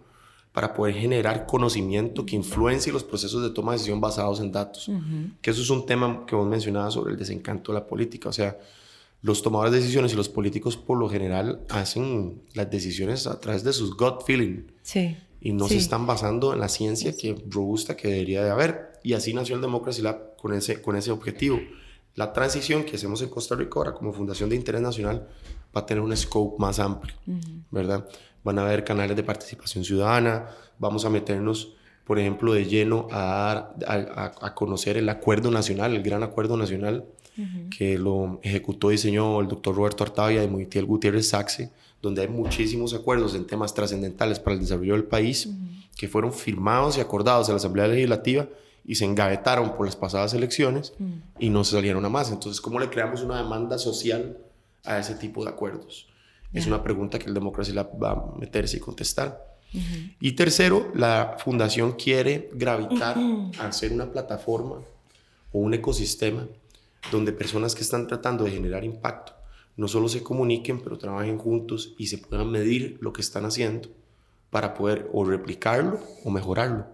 [0.52, 4.92] para poder generar conocimiento que influencie los procesos de toma de decisión basados en datos.
[5.42, 8.30] Que eso es un tema que vos mencionabas sobre el desencanto de la política.
[8.30, 8.60] O sea,
[9.24, 13.64] los tomadores de decisiones y los políticos por lo general hacen las decisiones a través
[13.64, 14.68] de sus gut feeling.
[14.84, 15.18] Sí.
[15.42, 19.00] Y no se están basando en la ciencia que robusta que debería de haber.
[19.02, 21.60] Y así nació el Democracy Lab con ese, con ese objetivo
[22.16, 25.28] la transición que hacemos en Costa Rica ahora como Fundación de Interés Nacional
[25.76, 27.14] va a tener un scope más amplio,
[27.72, 28.08] ¿verdad?
[28.44, 30.48] Van a haber canales de participación ciudadana,
[30.80, 31.74] vamos a meternos,
[32.06, 37.06] por ejemplo, de lleno a, a, a conocer el acuerdo nacional, el gran acuerdo nacional
[37.78, 41.70] que lo ejecutó y diseñó el doctor Roberto Artavia y Moitiel Gutiérrez Saxe,
[42.02, 45.50] donde hay muchísimos acuerdos en temas trascendentales para el desarrollo del país
[45.98, 48.48] que fueron firmados y acordados en la Asamblea Legislativa
[48.86, 50.94] y se engavetaron por las pasadas elecciones
[51.40, 52.32] y no se salieron a más.
[52.32, 54.38] Entonces, ¿cómo le creamos una demanda social
[54.84, 56.08] a ese tipo de acuerdos?
[56.54, 59.56] Es una pregunta que el Democracia Lab va a meterse y contestar.
[60.22, 63.18] Y tercero, la fundación quiere gravitar
[63.60, 64.78] a ser una plataforma
[65.52, 66.48] o un ecosistema
[67.12, 69.34] donde personas que están tratando de generar impacto
[69.78, 73.90] no solo se comuniquen, pero trabajen juntos y se puedan medir lo que están haciendo
[74.50, 76.86] para poder o replicarlo o mejorarlo.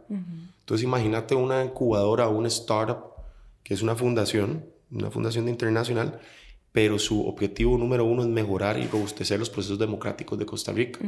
[0.72, 3.12] Entonces imagínate una incubadora o una startup
[3.62, 6.22] que es una fundación, una fundación internacional,
[6.72, 11.02] pero su objetivo número uno es mejorar y robustecer los procesos democráticos de Costa Rica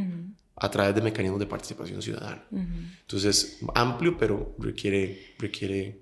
[0.57, 2.43] a través de mecanismos de participación ciudadana.
[2.51, 6.01] Entonces, amplio, pero requiere, requiere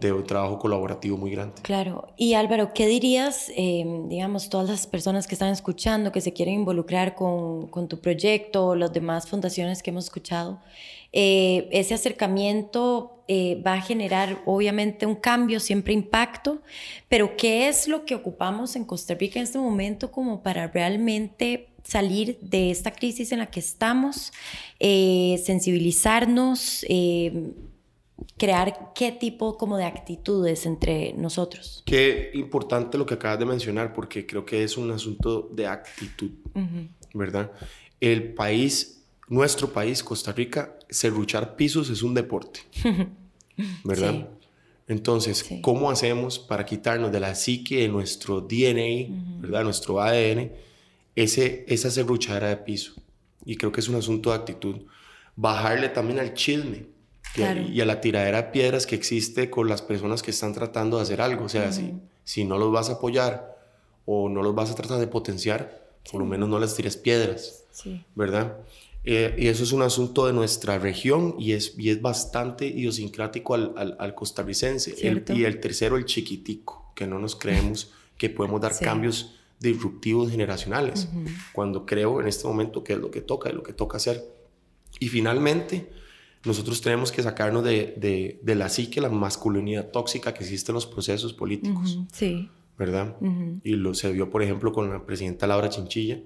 [0.00, 1.62] de un trabajo colaborativo muy grande.
[1.62, 2.08] Claro.
[2.16, 6.54] Y Álvaro, ¿qué dirías, eh, digamos, todas las personas que están escuchando, que se quieren
[6.54, 10.60] involucrar con, con tu proyecto o las demás fundaciones que hemos escuchado?
[11.12, 16.62] Eh, ese acercamiento eh, va a generar obviamente un cambio, siempre impacto,
[17.08, 21.68] pero ¿qué es lo que ocupamos en Costa Rica en este momento como para realmente
[21.82, 24.32] salir de esta crisis en la que estamos,
[24.80, 26.84] eh, sensibilizarnos,
[28.36, 31.82] crear qué tipo como de actitudes entre nosotros?
[31.86, 36.32] Qué importante lo que acabas de mencionar porque creo que es un asunto de actitud,
[37.14, 37.50] ¿verdad?
[38.00, 38.97] El país
[39.28, 42.60] nuestro país, Costa Rica, serruchar pisos es un deporte,
[43.84, 44.28] ¿verdad?
[44.86, 49.64] Entonces, ¿cómo hacemos para quitarnos de la psique, de nuestro DNA, ¿verdad?
[49.64, 50.50] Nuestro ADN,
[51.14, 52.94] ese, esa serruchadera de piso?
[53.44, 54.76] Y creo que es un asunto de actitud.
[55.36, 56.86] Bajarle también al chisme
[57.36, 61.02] y, a, la tiradera de piedras que existe con las personas que están tratando de
[61.02, 61.44] hacer algo.
[61.44, 61.92] O sea, si,
[62.24, 63.58] si no los vas a apoyar
[64.06, 67.64] o no los vas a tratar de potenciar, por lo menos no les tires piedras,
[68.14, 68.56] ¿verdad?
[69.10, 73.54] Eh, y eso es un asunto de nuestra región y es, y es bastante idiosincrático
[73.54, 74.94] al, al, costarricense.
[75.00, 81.08] y el tercero, el chiquitico, que no nos creemos que podemos dar cambios disruptivos generacionales,
[81.54, 84.22] cuando creo en este momento que es lo que toca, es lo que toca hacer.
[85.00, 85.90] Y finalmente,
[86.44, 90.74] nosotros tenemos que sacarnos de, de, de la psique, la masculinidad tóxica que existe en
[90.74, 91.98] los procesos políticos.
[92.12, 92.50] Sí.
[92.76, 93.16] ¿Verdad?
[93.64, 96.20] Y lo se vio, por ejemplo, con la presidenta Laura Chinchilla,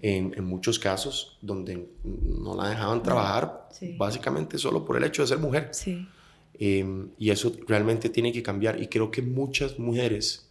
[0.00, 5.38] en, muchos casos donde no la dejaban trabajar básicamente solo por el hecho de ser
[5.38, 5.70] mujer.
[6.58, 8.80] Em, y eso realmente tiene que cambiar.
[8.80, 10.48] Y creo que muchas mujeres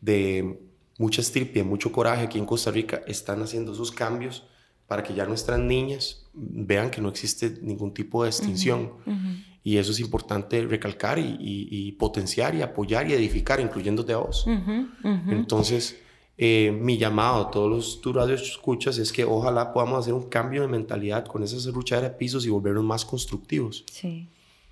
[0.00, 0.60] de
[0.98, 4.44] mucha estirpe, mucho coraje aquí en Costa Rica están haciendo esos cambios
[4.86, 8.92] para que ya nuestras niñas vean que no existe ningún tipo de extinción.
[9.62, 14.46] Y eso es importante recalcar y, potenciar y apoyar y edificar, incluyéndote a vos.
[15.28, 15.96] Entonces,
[16.42, 20.22] eh, mi llamado a todos los tu radio escuchas es que ojalá podamos hacer un
[20.22, 23.84] cambio de mentalidad con esas luchas de pisos y volvernos más constructivos.
[23.92, 24.26] Sí,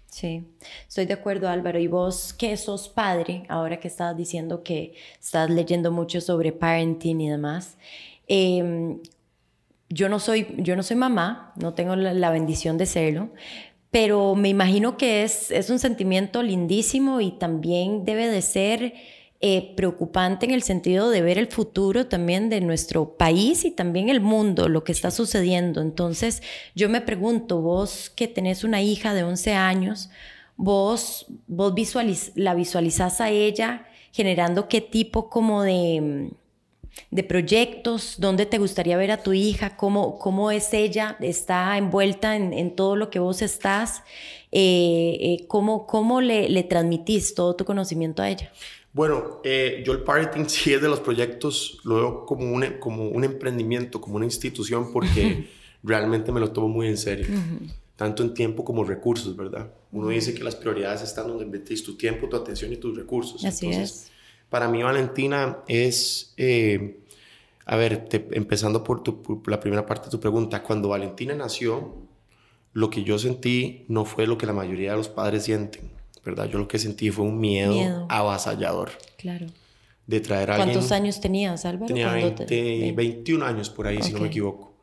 [0.07, 0.45] sí,
[0.89, 1.79] estoy de acuerdo Álvaro.
[1.79, 7.21] Y vos que sos padre, ahora que estabas diciendo que estás leyendo mucho sobre parenting
[7.21, 7.77] y demás,
[8.29, 9.01] em,
[9.91, 13.29] yo, no soy, yo no soy mamá, no tengo la, la bendición de serlo,
[13.91, 18.95] pero me imagino que es, es un sentimiento lindísimo y también debe de ser
[19.41, 24.09] eh, preocupante en el sentido de ver el futuro también de nuestro país y también
[24.09, 25.81] el mundo, lo que está sucediendo.
[25.81, 26.43] Entonces,
[26.75, 30.11] yo me pregunto, vos que tenés una hija de 11 años,
[30.57, 31.73] vos, vos
[32.35, 36.31] la visualizás a ella generando qué tipo como de,
[37.11, 42.35] de proyectos, dónde te gustaría ver a tu hija, cómo, cómo es ella, está envuelta
[42.37, 44.03] en, todo lo que vos estás,
[44.51, 48.51] eh, eh, cómo, cómo le, le transmitís todo tu conocimiento a ella.
[48.93, 53.09] Bueno, eh, yo el parenting sí es de los proyectos, lo veo como un, como
[53.09, 55.49] un emprendimiento, como una institución, porque
[55.83, 57.27] realmente me lo tomo muy en serio,
[57.97, 59.73] tanto en tiempo como recursos, ¿verdad?
[59.93, 63.45] Uno dice que las prioridades están donde metes tu tiempo, tu atención y tus recursos.
[63.45, 64.11] Así es.
[64.51, 67.01] Para mí, Valentina, es, eh,
[67.67, 71.97] a ver, empezando por, por la primera parte de tu pregunta, cuando Valentina nació,
[72.73, 75.98] lo que yo sentí no fue lo que la mayoría de los padres sienten
[76.31, 76.49] ¿verdad?
[76.51, 78.91] Yo lo que sentí fue un miedo, avasallador.
[79.17, 79.47] Claro.
[80.07, 80.73] De traer a alguien...
[80.73, 81.87] ¿Cuántos años tenías, Álvaro?
[81.87, 84.75] Tenía 21 años por ahí, si no me equivoco.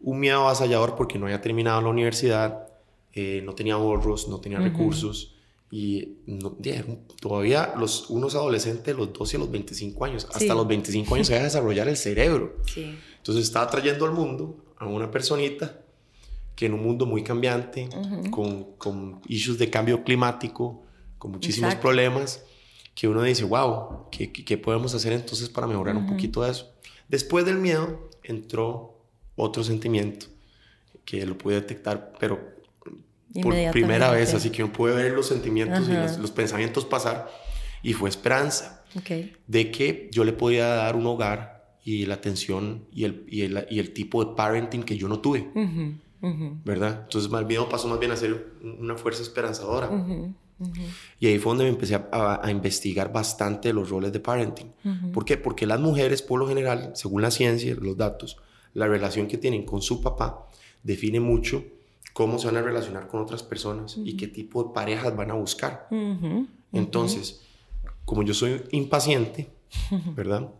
[0.00, 2.68] Un miedo avasallador porque no había terminado la universidad,
[3.12, 5.34] eh, no tenía ahorros, no tenía recursos
[5.76, 6.18] y
[7.20, 11.34] todavía los, unos adolescentes, los 12 a los 25 años, hasta los 25 años se
[11.34, 12.56] va a desarrollar el cerebro.
[12.66, 12.94] Sí.
[13.16, 15.80] Entonces estaba trayendo al mundo a una personita
[16.54, 17.88] que en un mundo muy cambiante,
[18.30, 20.82] con, con issues de cambio climático,
[21.24, 22.44] con muchísimos problemas,
[22.94, 26.70] que uno dice, wow, ¿qué, ¿qué, podemos hacer entonces para mejorar un poquito de eso?
[27.08, 28.98] Después del miedo entró
[29.34, 30.26] otro sentimiento
[31.06, 32.46] que lo pude detectar, pero
[33.40, 37.30] por primera vez, así que uno puede ver los sentimientos y los, pensamientos pasar.
[37.82, 38.84] Y fue esperanza
[39.46, 43.66] de que yo le podía dar un hogar y la atención y el, y el,
[43.70, 45.48] y el tipo de parenting que yo no tuve.
[46.20, 47.04] ¿Verdad?
[47.04, 49.88] Entonces, más bien pasó más bien a ser una fuerza esperanzadora.
[51.20, 54.72] Y ahí fue donde me empecé a, a, investigar bastante los roles de parenting.
[55.12, 55.36] ¿Por qué?
[55.36, 58.36] Porque las mujeres, por lo general, según la ciencia, los datos,
[58.74, 60.46] la relación que tienen con su papá
[60.82, 61.64] define mucho
[62.12, 65.34] cómo se van a relacionar con otras personas y qué tipo de parejas van a
[65.34, 65.88] buscar.
[66.72, 67.42] Entonces,
[68.04, 69.50] como yo soy impaciente,
[70.14, 70.50] ¿verdad?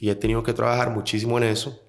[0.00, 1.80] Y he tenido que trabajar muchísimo en eso,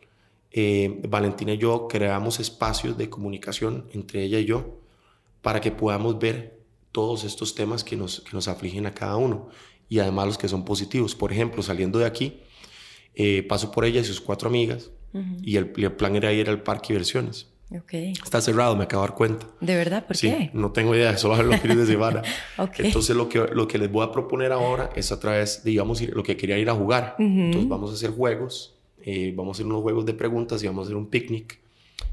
[0.51, 4.79] eh, Valentina y yo creamos espacios de comunicación entre ella y yo
[5.41, 6.58] para que podamos ver
[6.91, 9.49] todos estos temas que nos, que nos afligen a cada uno
[9.87, 11.15] y además los que son positivos.
[11.15, 12.41] Por ejemplo, saliendo de aquí,
[13.15, 14.91] eh, paso por ella y sus cuatro amigas
[15.41, 17.47] y el, el, plan era ir al parque diversiones.
[17.71, 18.13] Okay.
[18.13, 19.47] Está cerrado, me acabo de dar cuenta.
[19.61, 20.05] ¿De verdad?
[20.07, 20.49] ¿Por sí, qué?
[20.53, 22.23] No tengo idea, solo los fines de semana.
[22.57, 22.87] okay.
[22.87, 26.23] Entonces, lo que, lo que les voy a proponer ahora es a través, digamos, lo
[26.23, 27.15] que quería ir a jugar.
[27.19, 30.83] Entonces, vamos a hacer juegos, eh, vamos a hacer unos juegos de preguntas y vamos
[30.83, 31.59] a hacer un picnic.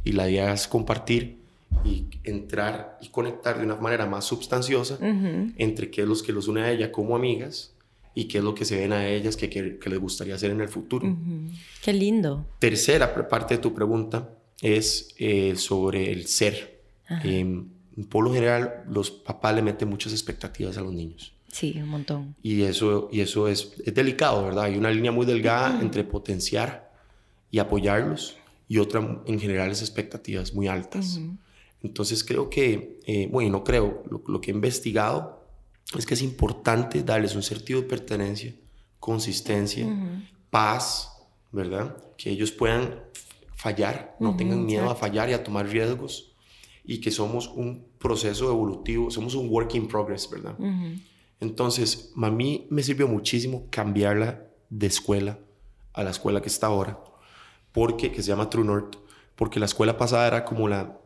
[0.05, 1.39] Y la idea es compartir
[1.85, 6.49] y entrar y conectar de una manera más sustanciosa entre qué es lo que los
[6.49, 7.75] une a ella como amigas
[8.15, 10.61] y qué es lo que se ven a ellas que, que, les gustaría hacer en
[10.61, 11.17] el futuro.
[11.83, 12.47] Qué lindo.
[12.59, 14.31] Tercera parte de tu pregunta
[14.63, 16.81] es eh, sobre el ser.
[17.25, 17.63] Eh,
[18.09, 21.35] por lo general, los papás le meten muchas expectativas a los niños.
[21.53, 22.35] Sí, un montón.
[22.43, 24.65] Y eso, y eso es, es delicado, ¿verdad?
[24.65, 26.91] Hay una línea muy delgada entre potenciar
[27.51, 28.37] y apoyarlos
[28.69, 31.21] y otra, en general, es expectativas muy altas.
[31.87, 35.47] Entonces creo que, eh, bueno, no creo, lo, que he investigado
[35.97, 38.55] es que es importante darles un sentido de pertenencia,
[38.99, 39.87] consistencia,
[40.51, 41.13] paz,
[41.53, 41.97] ¿verdad?
[42.17, 43.03] Que ellos puedan
[43.55, 46.33] fallar, no tengan miedo a fallar y a tomar riesgos
[46.85, 50.57] y que somos un proceso evolutivo, somos un work in progress, ¿verdad?
[51.41, 55.39] Entonces, a mí me sirvió muchísimo cambiarla de escuela
[55.93, 56.99] a la escuela que está ahora,
[57.73, 58.97] porque, que se llama True North,
[59.37, 60.99] porque la escuela pasada era como la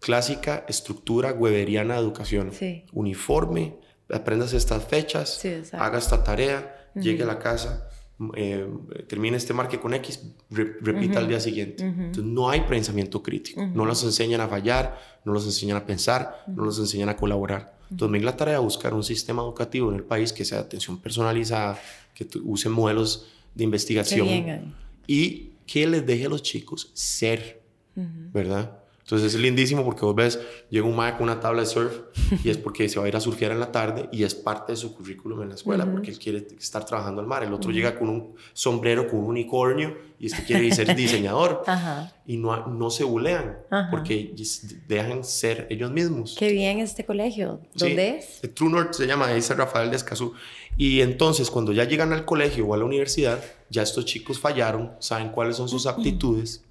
[0.00, 2.50] clásica estructura weberiana de educación.
[2.92, 3.76] Uniforme,
[4.12, 5.40] aprendas estas fechas,
[5.72, 7.88] haga esta tarea, llegue a la casa,
[8.36, 8.68] eh,
[9.06, 11.84] termina este marque con X, repita al día siguiente.
[11.84, 13.64] Entonces no hay pensamiento crítico.
[13.66, 17.78] No los enseñan a fallar, no los enseñan a pensar, no los enseñan a colaborar.
[17.90, 20.64] Entonces me la tarea de buscar un sistema educativo en el país que sea de
[20.64, 21.78] atención personalizada,
[22.14, 24.74] que use modelos de investigación
[25.06, 27.62] y que les deje a los chicos ser,
[27.94, 28.79] ¿verdad?
[29.10, 31.98] Entonces es lindísimo porque vos ves, llega un mae con una tabla de surf
[32.44, 34.70] y es porque se va a ir a surfear en la tarde y es parte
[34.70, 37.42] de su currículum en la escuela porque él quiere estar trabajando al mar.
[37.42, 41.64] El otro llega con un sombrero con un unicornio y es que quiere ser diseñador
[42.24, 43.58] y no, no se bulean
[43.90, 44.32] porque
[44.86, 46.36] dejan ser ellos mismos.
[46.38, 47.62] Qué bien este colegio.
[47.74, 48.42] ¿Dónde es?
[48.54, 50.34] True North se llama, dice Rafael de Escazú.
[50.76, 54.92] Y entonces cuando ya llegan al colegio o a la universidad, ya estos chicos fallaron,
[55.00, 56.64] saben cuáles son sus aptitudes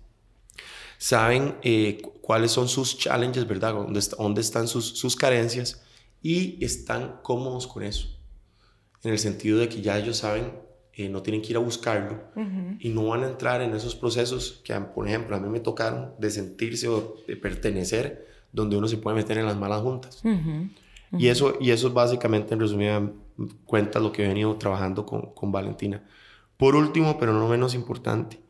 [1.00, 3.74] saben eh, cuáles son sus challenges, ¿verdad?
[3.74, 5.82] Dónde, dónde están sus, sus, carencias
[6.22, 8.10] y están cómodos con eso.
[9.04, 10.52] En el sentido de que ya ellos saben,
[10.94, 12.22] eh, no tienen que ir a buscarlo
[12.80, 16.12] y no van a entrar en esos procesos que, por ejemplo, a mí me tocaron
[16.20, 20.22] de sentirse o de pertenecer, donde uno se puede meter en las malas juntas.
[21.18, 23.10] Y, eso, y eso es básicamente, en resumida
[23.64, 26.04] cuenta, lo que he venido trabajando con, con Valentina.
[26.58, 28.42] Por último, pero no menos importante,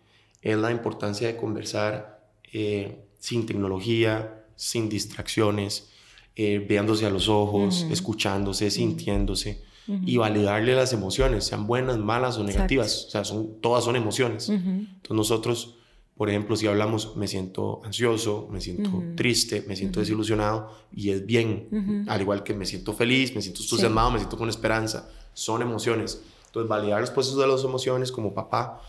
[0.41, 2.18] es la importancia de conversar
[2.53, 5.89] eh, sin tecnología, sin distracciones,
[6.35, 9.62] eh, veándose a los ojos, escuchándose, sintiéndose
[10.05, 13.05] y validarle las emociones, sean buenas, malas o negativas.
[13.07, 14.49] O sea, son, todas son emociones.
[14.49, 15.75] Entonces nosotros,
[16.15, 21.25] por ejemplo, si hablamos, me siento ansioso, me siento triste, me siento desilusionado y es
[21.25, 25.62] bien, al igual que me siento feliz, me siento entusiasmado, me siento con esperanza, son
[25.62, 26.21] emociones.
[26.45, 28.81] Entonces, validar los procesos de las emociones como papá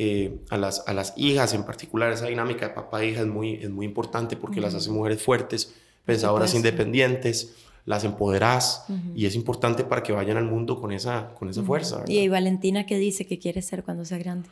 [0.00, 3.26] eh, a, las, a las hijas en particular, esa dinámica de papá e hija es
[3.26, 8.84] muy, es muy importante porque las hace mujeres fuertes, pensadoras independientes, las empoderas
[9.16, 12.04] y es importante para que vayan al mundo con esa, con esa fuerza.
[12.06, 14.48] ¿Y Valentina qué dice que quiere ser cuando sea grande?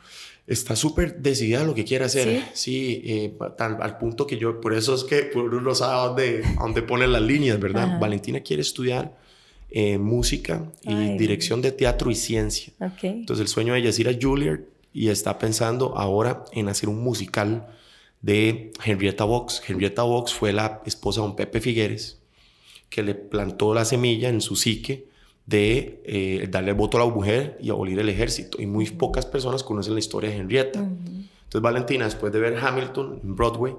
[0.47, 2.43] Está súper decidida lo que quiere hacer.
[2.53, 6.81] Sí, eh, al punto que yo, por eso es que uno no sabe dónde, dónde
[6.81, 7.97] ponen las líneas, ¿verdad?
[8.01, 9.15] Valentina quiere estudiar
[9.69, 12.73] eh, música y dirección de teatro y ciencia.
[13.01, 14.61] Entonces el sueño de ella es ir a Juilliard
[14.93, 17.67] y está pensando ahora en hacer un musical
[18.21, 19.61] de Henrietta Vox.
[19.67, 22.19] Henrietta Vox fue la esposa de un Pepe Figueres
[22.89, 25.07] que le plantó la semilla en su psique
[25.45, 28.61] de eh, darle el voto a la mujer y abolir el ejército.
[28.61, 30.79] Y muy pocas personas conocen la historia de Henrietta.
[30.79, 33.75] Entonces Valentina, después de ver Hamilton en Broadway,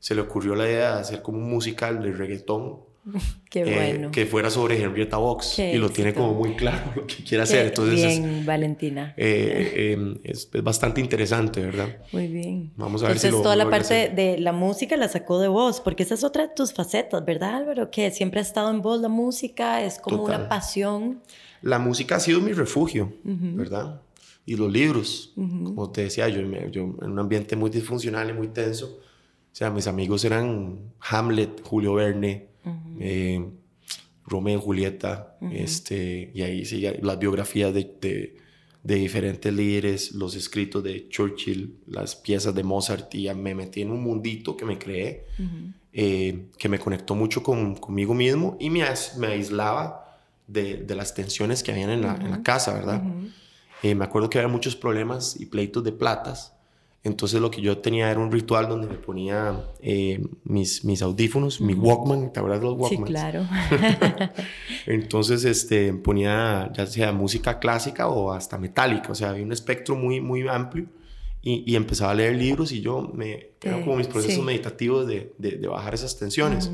[0.00, 2.80] se le ocurrió la idea de hacer como un musical de reggaetón
[3.50, 4.10] Qué eh, bueno.
[4.12, 6.26] que fuera sobre Henrietta Box Qué y lo tiene éxito.
[6.28, 7.66] como muy claro lo que quiere Qué hacer.
[7.66, 9.12] Entonces es, bien, Valentina.
[9.16, 11.96] eh, eh, es, es bastante interesante, ¿verdad?
[12.12, 12.72] Muy bien.
[12.76, 15.48] Vamos a ver si Entonces lo toda la parte de la música la sacó de
[15.48, 17.90] vos, porque esa es otra de tus facetas, ¿verdad Álvaro?
[17.90, 20.40] Que siempre ha estado en vos la música, es como Total.
[20.40, 21.20] una pasión.
[21.60, 24.00] La música ha sido mi refugio, ¿verdad?
[24.46, 28.32] Y los libros, como te decía, yo, me- yo en un ambiente muy disfuncional y
[28.32, 32.48] muy tenso, o sea, mis amigos eran Hamlet, Julio Verne,
[33.00, 33.44] eh,
[34.26, 38.36] Romeo y Julieta, este, y ahí ya las biografías de, de-
[38.84, 43.80] de diferentes líderes, los escritos de Churchill, las piezas de Mozart, y ya me metí
[43.82, 45.26] en un mundito que me creé,
[45.92, 48.82] eh, que me conectó mucho con, conmigo mismo y me,
[49.18, 53.02] me aislaba de, de las tensiones que habían en la, en la casa, ¿verdad?
[53.84, 56.51] Eh, me acuerdo que había muchos problemas y pleitos de platas.
[57.04, 61.60] Entonces lo que yo tenía era un ritual donde me ponía eh, mis, mis audífonos,
[61.60, 63.10] mi Walkman, ¿te acuerdas de los Sí, Walkmans?
[63.10, 63.44] claro.
[64.86, 69.96] Entonces este, ponía ya sea música clásica o hasta metálica, o sea, había un espectro
[69.96, 70.86] muy, muy amplio
[71.42, 73.50] y, y empezaba a leer libros y yo me...
[73.62, 74.42] Eran Eh, como mis procesos sí.
[74.42, 76.70] meditativos de, de, de bajar esas tensiones.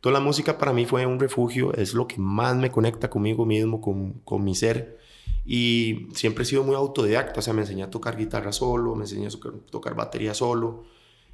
[0.00, 3.46] Toda la música para mí fue un refugio, es lo que más me conecta conmigo
[3.46, 4.98] mismo, con, con mi ser.
[5.46, 9.04] Y siempre he sido muy autodidacta, o sea, me enseñé a tocar guitarra solo, me
[9.04, 10.84] enseñé a tocar, tocar batería solo.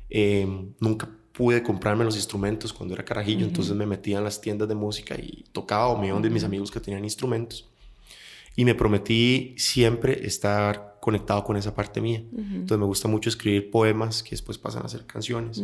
[0.09, 0.47] Eh,
[0.81, 4.75] nunca pude comprarme los instrumentos cuando era carajillo, entonces me metía en las tiendas de
[4.75, 7.69] música y tocaba o me iban de mis amigos que tenían instrumentos.
[8.57, 12.25] Y me prometí siempre estar conectado con esa parte mía.
[12.33, 15.63] Entonces me gusta mucho escribir poemas que después pasan a ser canciones.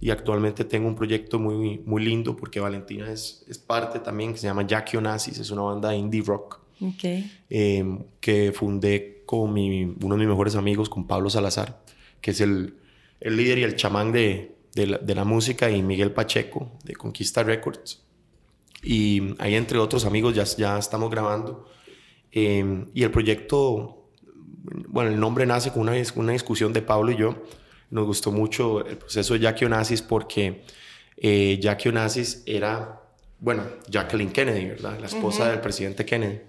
[0.00, 4.38] Y actualmente tengo un proyecto muy, muy lindo porque Valentina es, es parte también que
[4.38, 7.04] se llama Jackie Onassis, es una banda de indie rock Ok.
[7.50, 11.82] eh, que fundé con mi, uno de mis mejores amigos, con Pablo Salazar,
[12.20, 12.74] que es el,
[13.20, 16.94] el líder y el chamán de, de, la, de la música, y Miguel Pacheco, de
[16.94, 18.02] Conquista Records.
[18.82, 21.66] Y ahí, entre otros amigos, ya, ya estamos grabando.
[22.32, 24.10] Eh, y el proyecto,
[24.88, 27.42] bueno, el nombre nace con una, una discusión de Pablo y yo.
[27.90, 30.64] Nos gustó mucho el proceso de Jackie Onassis porque
[31.16, 33.00] eh, Jackie Onassis era,
[33.38, 34.98] bueno, Jacqueline Kennedy, ¿verdad?
[35.00, 36.40] La esposa del presidente Kennedy.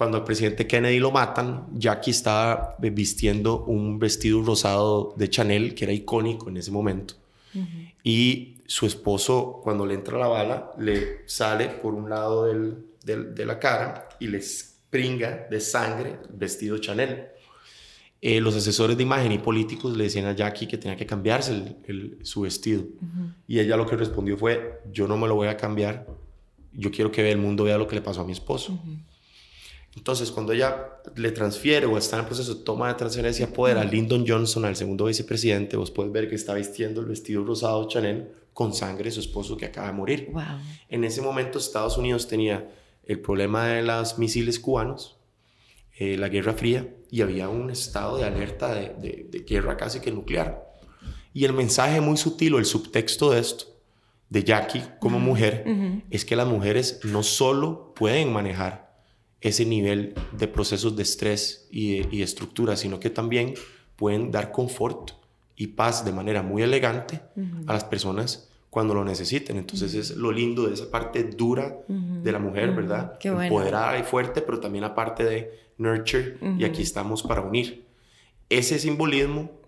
[0.00, 5.84] Cuando al presidente Kennedy lo matan, Jackie estaba vistiendo un vestido rosado de Chanel, que
[5.84, 7.16] era icónico en ese momento.
[8.02, 13.34] Y su esposo, cuando le entra la bala, le sale por un lado del- del-
[13.34, 17.26] de la cara y le springa de sangre el vestido Chanel.
[18.22, 21.52] Eh, los asesores de imagen y políticos le decían a Jackie que tenía que cambiarse
[21.52, 22.84] el- el- su vestido.
[23.46, 26.06] Y ella lo que respondió fue, yo no me lo voy a cambiar,
[26.72, 28.80] yo quiero que el mundo vea lo que le pasó a mi esposo.
[29.96, 33.52] Entonces, cuando ella le transfiere o está en el proceso de toma de transferencia de
[33.52, 37.44] poder a Lyndon Johnson, al segundo vicepresidente, vos puedes ver que está vistiendo el vestido
[37.44, 40.28] rosado Chanel con sangre de su esposo que acaba de morir.
[40.32, 40.42] Wow.
[40.88, 42.70] En ese momento Estados Unidos tenía
[43.04, 45.16] el problema de los misiles cubanos,
[45.98, 49.98] eh, la Guerra Fría, y había un estado de alerta de, de- de guerra casi
[50.00, 50.70] que nuclear.
[51.34, 53.64] Y el mensaje muy sutil o el subtexto de esto,
[54.28, 55.64] de Jackie como mujer,
[56.10, 58.89] es que las mujeres no solo pueden manejar
[59.40, 63.54] ese nivel de procesos de estrés y de, y de estructura, sino que también
[63.96, 65.12] pueden dar confort
[65.56, 67.20] y paz de manera muy elegante
[67.66, 69.58] a las personas cuando lo necesiten.
[69.58, 73.18] Entonces es lo lindo de esa parte dura de la mujer, ¿verdad?
[73.18, 73.44] Qué bueno.
[73.44, 77.84] Empoderada y fuerte, pero también la parte de nurture y aquí estamos para unir.
[78.48, 79.59] Ese simbolismo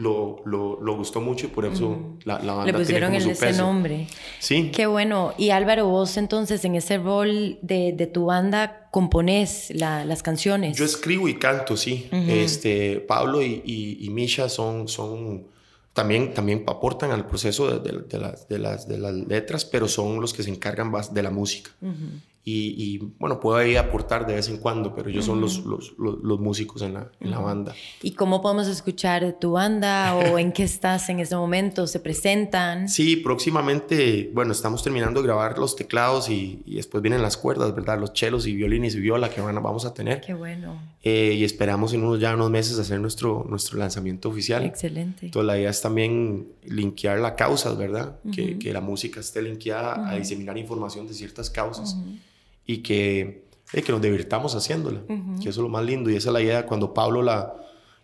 [0.00, 3.16] lo, lo, lo gustó mucho y por eso la, la banda Le tiene pusieron como
[3.18, 3.62] el, su ese peso.
[3.62, 4.06] nombre.
[4.38, 4.70] Sí.
[4.72, 5.34] Qué bueno.
[5.36, 10.76] Y Álvaro, vos entonces en ese rol de, de tu banda componés la- las canciones.
[10.78, 12.08] Yo escribo y canto, sí.
[12.12, 15.48] este, Pablo y, y, y Misha son, son
[15.94, 19.88] también, también aportan al proceso de, de- de las, de, las, de las letras, pero
[19.88, 21.70] son los que se encargan más de la música.
[22.50, 25.94] Y, y, bueno, puedo ahí aportar de vez en cuando, pero ellos son los, los,
[25.98, 27.74] los, los músicos en la, en la banda.
[28.02, 31.86] ¿Y cómo podemos escuchar tu banda o en qué estás en ese momento?
[31.86, 32.88] ¿Se presentan?
[32.88, 37.74] Sí, próximamente, bueno, estamos terminando de grabar los teclados y, y después vienen las cuerdas,
[37.74, 37.98] ¿verdad?
[38.00, 40.22] Los chelos y violines y viola que van, vamos a tener.
[40.22, 40.80] Qué bueno.
[41.02, 44.64] Eh, y esperamos en unos, ya unos meses hacer nuestro, nuestro lanzamiento oficial.
[44.64, 45.26] Excelente.
[45.26, 48.18] Entonces la idea es también linkear las causas, ¿verdad?
[48.34, 51.96] que, que la música esté linkeada a diseminar información de ciertas causas
[52.68, 55.00] y que, eh, que nos divirtamos haciéndola,
[55.40, 57.54] que eso es lo más lindo y esa es la idea cuando Pablo la,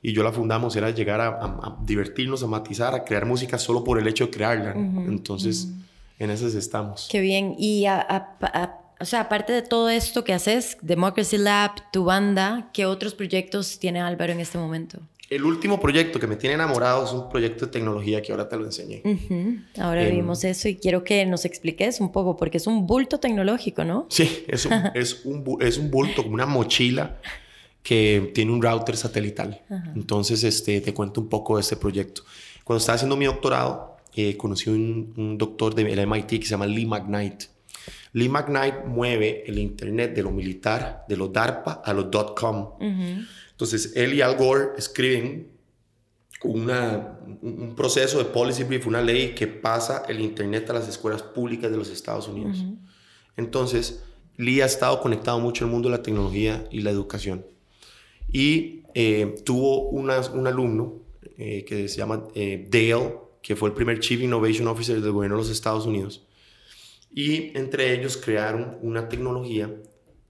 [0.02, 3.58] y yo la fundamos, era llegar a, a- a divertirnos, a matizar, a crear música
[3.58, 4.72] solo por el hecho de crearla.
[4.74, 5.68] Entonces,
[6.18, 7.08] en esas estamos.
[7.10, 7.54] Qué bien.
[7.58, 8.26] Y a-
[9.00, 13.78] o sea, aparte de todo esto que haces, Democracy Lab, tu banda, ¿qué otros proyectos
[13.78, 14.98] tiene Álvaro en este momento?
[15.34, 18.56] El último proyecto que me tiene enamorado es un proyecto de tecnología que ahora te
[18.56, 19.02] lo enseñé.
[19.78, 23.18] Ahora Em, vimos eso y quiero que nos expliques un poco porque es un bulto
[23.18, 24.06] tecnológico, ¿no?
[24.10, 27.18] Sí, es un, es un, bu- es un bulto, como una mochila
[27.82, 29.60] que tiene un router satelital.
[29.96, 32.22] Entonces, este, te cuento un poco de este proyecto.
[32.62, 36.66] Cuando estaba haciendo mi doctorado, eh, conocí un, un doctor del MIT que se llama
[36.66, 37.42] Lee McKnight.
[38.12, 42.70] Lee McKnight mueve el Internet de lo militar, de lo DARPA a lo .com.
[43.54, 45.48] Entonces, él y Al Gore escriben
[46.42, 51.22] una, un proceso de policy brief, una ley que pasa el Internet a las escuelas
[51.22, 52.64] públicas de los Estados Unidos.
[53.36, 54.02] Entonces,
[54.36, 57.46] Lee ha estado conectado mucho al mundo de la tecnología y la educación.
[58.30, 61.00] Y eh, tuvo una- un alumno
[61.36, 65.36] eh, que se llama eh, Dale, que fue el primer Chief Innovation Officer del gobierno
[65.36, 66.26] de los Estados Unidos.
[67.12, 69.72] Y entre ellos crearon una tecnología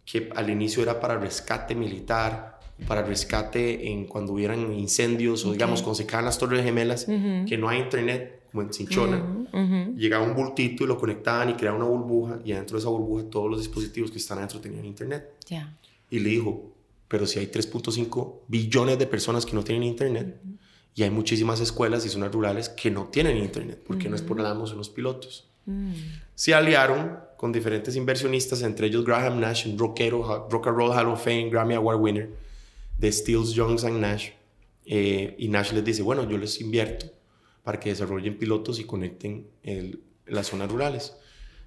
[0.04, 2.53] que al inicio era para rescate militar,
[2.88, 7.56] para rescate en cuando hubieran incendios o digamos cuando se caen las torres gemelas, que
[7.56, 9.46] no hay internet, como en Cinchona.
[9.96, 13.24] Llegaba un bultito y lo conectaban y creaban una burbuja y adentro de esa burbuja
[13.30, 15.30] todos los dispositivos que están adentro tenían internet.
[15.46, 15.76] Ya.
[16.10, 16.72] Y le dijo,
[17.08, 20.36] pero si hay 3.5 billones de personas que no tienen internet
[20.96, 24.72] y hay muchísimas escuelas y zonas rurales que no tienen internet, ¿por qué no exploramos
[24.72, 25.48] unos pilotos?
[26.34, 31.06] Se aliaron con diferentes inversionistas, entre ellos Graham Nash, un rockero, rock and roll Hall
[31.06, 32.43] of Fame, Grammy Award winner
[32.98, 34.30] de Stills, Jones and Nash.
[34.86, 37.06] Eh, y Nash les dice, bueno, yo les invierto
[37.62, 41.14] para que desarrollen pilotos y conecten el- las zonas rurales.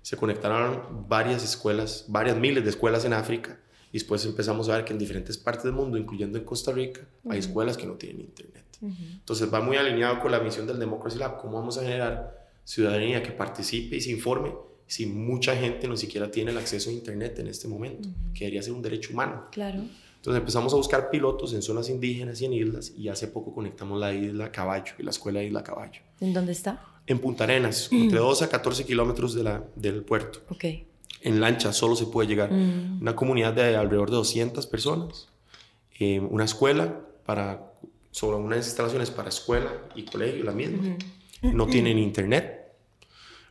[0.04, 3.60] Se conectaron varias escuelas, varias miles de escuelas en África.
[3.90, 7.02] Y después empezamos a ver que en diferentes partes del mundo, incluyendo en Costa Rica,
[7.30, 8.64] hay escuelas que no tienen internet.
[8.82, 11.38] Entonces va muy alineado con la misión del Democracy Lab.
[11.42, 14.52] ¿Cómo vamos a generar ciudadanía que participe y se informe
[14.86, 18.62] si mucha gente no siquiera tiene el acceso a internet en este momento, que debería
[18.62, 19.48] ser un derecho humano?
[19.52, 19.82] Claro.
[20.18, 24.00] Entonces empezamos a buscar pilotos en zonas indígenas y en islas y hace poco conectamos
[24.00, 26.02] la isla Caballo y la escuela Isla Caballo.
[26.20, 26.84] ¿En dónde está?
[27.06, 30.42] En Punta Arenas, entre 12 a 14 kilómetros de la, del puerto.
[30.50, 30.66] Ok.
[31.22, 32.52] En lancha solo se puede llegar.
[32.52, 33.02] Mm.
[33.02, 35.30] Una comunidad de alrededor de 200 personas.
[36.00, 37.72] eh, una escuela para,
[38.12, 40.98] sobre unas instalaciones para escuela y colegio, la misma.
[41.42, 42.74] No tienen internet,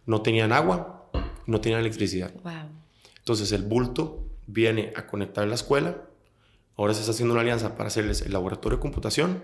[0.06, 1.08] no tenían agua,
[1.46, 2.32] no tenían electricidad.
[2.42, 2.70] Wow.
[3.18, 6.02] Entonces el bulto viene a conectar la escuela.
[6.76, 9.42] Ahora se está haciendo una alianza para hacerles el laboratorio de computación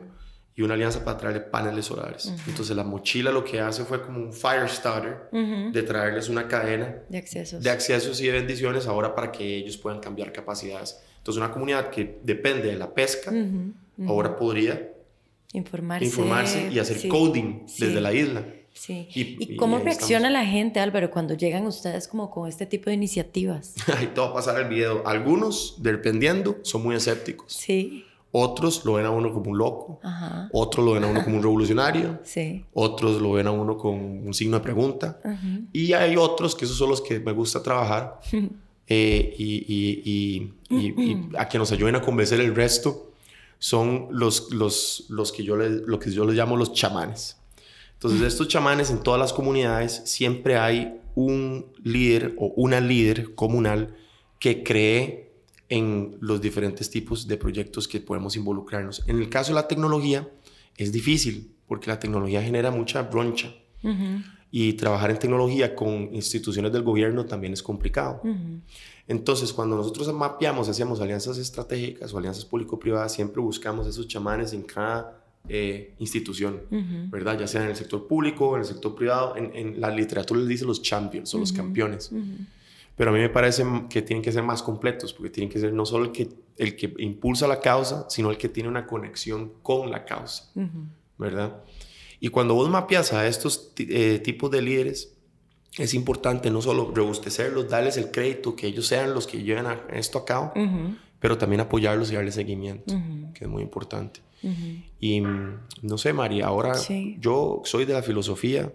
[0.55, 2.31] y una alianza para traerle paneles solares.
[2.47, 6.97] Entonces la mochila lo que hace fue como un fire starter de traerles una cadena
[7.09, 7.63] De accesos.
[7.63, 11.01] de accesos y de bendiciones ahora para que ellos puedan cambiar capacidades.
[11.19, 13.33] Entonces una comunidad que depende de la pesca
[14.07, 14.91] ahora podría
[15.55, 16.05] Informarse.
[16.07, 18.45] informarse y hacer sí, coding sí, desde la isla.
[18.75, 19.09] Sí.
[19.15, 22.91] Y- ¿Y, y cómo reacciona la gente, Álvaro, cuando llegan ustedes como con este tipo
[22.91, 23.75] de iniciativas?
[24.19, 25.07] Va a pasar el video.
[25.07, 27.53] Algunos, dependiendo, son muy escépticos.
[27.53, 28.05] Sí.
[28.35, 30.01] Otros lo ven a uno como un loco.
[30.03, 30.49] Ajá.
[30.53, 32.21] Otros lo ven a uno como un revolucionario.
[32.25, 32.65] Sí.
[32.73, 35.21] Otros lo ven a uno con un signo de pregunta.
[35.73, 38.21] Y hay otros que esos son los que me gusta trabajar
[38.89, 43.13] eh, y, y- y- y- y a que nos ayuden a convencer el resto
[43.59, 47.37] son los, los, los que yo les, lo que yo les llamo los chamanes.
[48.03, 53.37] Entonces, de estos chamanes en todas las comunidades siempre hay un líder o una líder
[53.37, 53.95] comunal
[54.41, 55.31] que cree
[55.69, 59.05] en los diferentes tipos de proyectos que podemos involucrarnos.
[59.07, 60.29] En el caso de la tecnología,
[60.77, 63.55] es difícil porque la tecnología genera mucha broncha
[64.51, 68.21] y trabajar en tecnología con instituciones del gobierno también es complicado.
[69.07, 74.63] Entonces, cuando nosotros mapeamos, hacíamos alianzas estratégicas o alianzas público-privadas, siempre buscamos esos chamanes en
[74.63, 76.63] cada eh, institución,
[77.11, 77.39] ¿verdad?
[77.39, 80.49] Ya sea en el sector público, en el sector privado, en, en la literatura les
[80.49, 82.11] dice los champions o los campeones.
[82.97, 85.73] Pero a mí me parece que tienen que ser más completos, porque tienen que ser
[85.73, 86.29] no solo el que,
[86.59, 90.51] el que impulsa la causa, sino el que tiene una conexión con la causa,
[91.19, 91.63] ¿verdad?
[92.21, 95.15] Y cuando vos mapeas a estos eh, tipos de líderes,
[95.79, 99.87] es importante no solo robustecerlos, darles el crédito, que ellos sean los que lleven a
[99.93, 100.53] esto a cabo,
[101.23, 102.95] pero también apoyarlos y darles seguimiento,
[103.33, 104.21] que es muy importante.
[105.01, 107.17] Y mm, no sé, María, ahora Sí.
[107.21, 108.71] yo soy de la filosofía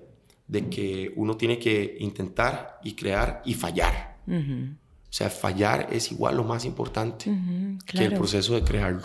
[0.48, 4.18] de que uno tiene que intentar y crear y fallar.
[4.28, 8.18] O sea, fallar es igual lo más importante Ujú, que el claro.
[8.18, 9.02] proceso de crearlo.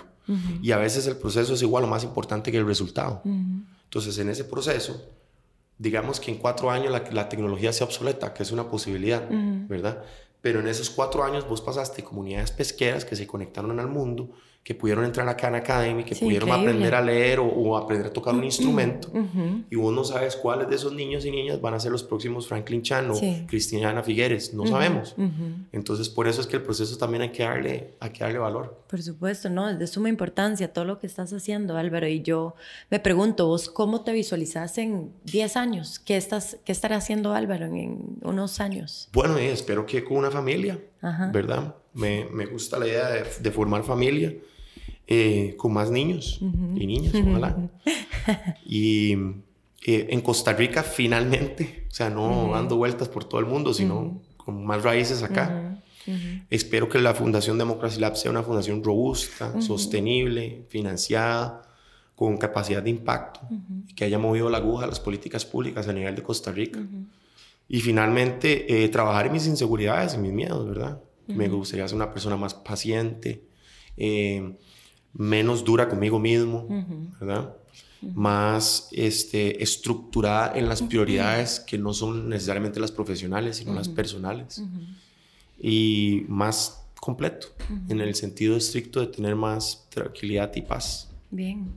[0.62, 3.22] Y a veces el proceso es igual o más importante que el resultado.
[3.24, 5.04] Entonces, en ese proceso,
[5.78, 9.28] digamos que en cuatro años la, la tecnología sea obsoleta, que es una posibilidad,
[9.68, 10.04] ¿verdad?
[10.42, 14.30] Pero en esos cuatro años vos pasaste comunidades pesqueras que se conectaron al mundo,
[14.64, 18.32] que pudieron entrar acá en Academy, que pudieron aprender a leer o, aprender a tocar
[18.32, 19.10] un instrumento,
[19.68, 22.46] y vos no sabes cuáles de esos niños y niñas van a ser los próximos
[22.46, 23.14] Franklin Chan o
[23.48, 25.16] Cristina Figueres, no sabemos.
[25.72, 28.84] Entonces, por eso es que el proceso también hay que darle, hay que darle valor.
[28.88, 29.68] Por supuesto, ¿no?
[29.68, 32.54] Es de suma importancia todo lo que estás haciendo, Álvaro, y yo
[32.88, 35.98] me pregunto, vos, ¿cómo te visualizas en 10 años?
[35.98, 39.08] ¿Qué, estás, qué estará haciendo Álvaro en, unos años?
[39.12, 40.78] Bueno, eh, espero que con una familia,
[41.32, 41.74] ¿verdad?
[41.94, 44.32] Me, me, gusta la idea de, de formar familia
[45.14, 47.70] eh, con más niños y niñas, ojalá.
[48.64, 49.12] y
[49.84, 54.22] eh, en Costa Rica finalmente, o sea, no dando vueltas por todo el mundo, sino
[54.38, 55.82] con más raíces acá.
[56.48, 61.60] Espero que la Fundación Democracy Lab sea una fundación robusta, sostenible, financiada,
[62.16, 63.40] con capacidad de impacto,
[63.94, 66.80] que haya movido la aguja a las políticas públicas a nivel de Costa Rica.
[67.68, 71.02] Y finalmente, eh, trabajar en mis inseguridades, en mis miedos, ¿verdad?
[71.26, 73.42] Me gustaría ser una persona más paciente,
[73.98, 74.56] eh,
[75.14, 76.66] menos dura conmigo mismo,
[77.20, 77.54] ¿verdad?
[78.00, 84.62] Más este, estructurada en las prioridades que no son necesariamente las profesionales, sino las personales.
[85.60, 87.48] Y más completo,
[87.88, 91.08] en el sentido estricto de tener más tranquilidad y paz.
[91.32, 91.72] Bien.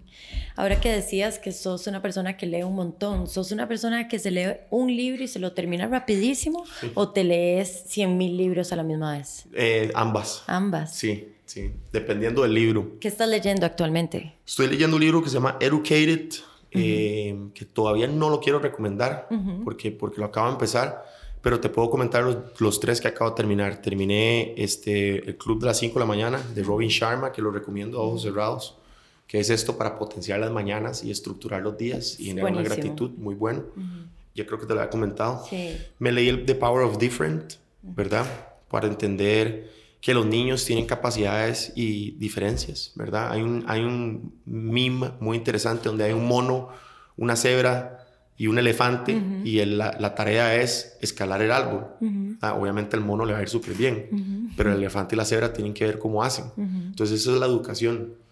[0.57, 4.19] Ahora que decías que sos una persona que lee un montón, ¿sos una persona que
[4.19, 8.73] se lee un libro y se lo termina rapidísimo o te lees 100 mil libros
[8.73, 9.45] a la misma vez?
[9.53, 10.43] Eh, ambas.
[10.47, 10.93] Ambas.
[10.93, 12.97] Sí, sí, dependiendo del libro.
[12.99, 14.35] ¿Qué estás leyendo actualmente?
[14.45, 16.29] Estoy leyendo un libro que se llama Educated,
[16.71, 19.27] eh, que todavía no lo quiero recomendar
[19.63, 21.05] porque, porque lo acabo de empezar,
[21.41, 23.81] pero te puedo comentar los, los, tres que acabo de terminar.
[23.81, 27.51] Terminé este, El Club de las 5 de la mañana de Robin Sharma, que lo
[27.51, 28.77] recomiendo a ojos cerrados
[29.27, 33.11] que es esto para potenciar las mañanas y estructurar los días y generar una gratitud
[33.17, 33.63] muy bueno.
[34.35, 35.43] Yo creo que te lo había comentado.
[35.49, 35.77] Sí.
[35.99, 38.25] Me leí el The Power of Different, ¿verdad?
[38.69, 39.71] Para entender
[40.01, 43.31] que los niños tienen capacidades y diferencias, ¿verdad?
[43.31, 46.69] Hay un, hay un meme muy interesante donde hay un mono,
[47.17, 48.05] una cebra
[48.37, 51.87] y un elefante y la, la, tarea es escalar el árbol.
[52.41, 55.25] Ah, obviamente el mono le va a ir súper bien, pero el elefante y la
[55.25, 56.45] cebra tienen que ver cómo hacen.
[56.57, 58.25] Entonces eso es la educación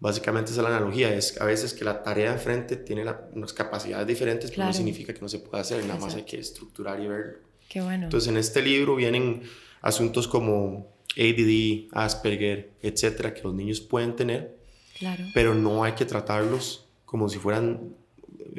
[0.00, 3.52] Básicamente esa es la analogía, es a veces que la tarea de enfrente tiene unas
[3.52, 7.00] capacidades diferentes, pero no significa que no se pueda hacer, nada más hay que estructurar
[7.00, 7.38] y verlo.
[7.68, 8.04] Qué bueno.
[8.04, 9.42] Entonces en este libro vienen
[9.82, 14.56] asuntos como ADD, Asperger, etcétera, que los niños pueden tener,
[14.98, 15.24] claro.
[15.34, 17.94] pero no hay que tratarlos como si fueran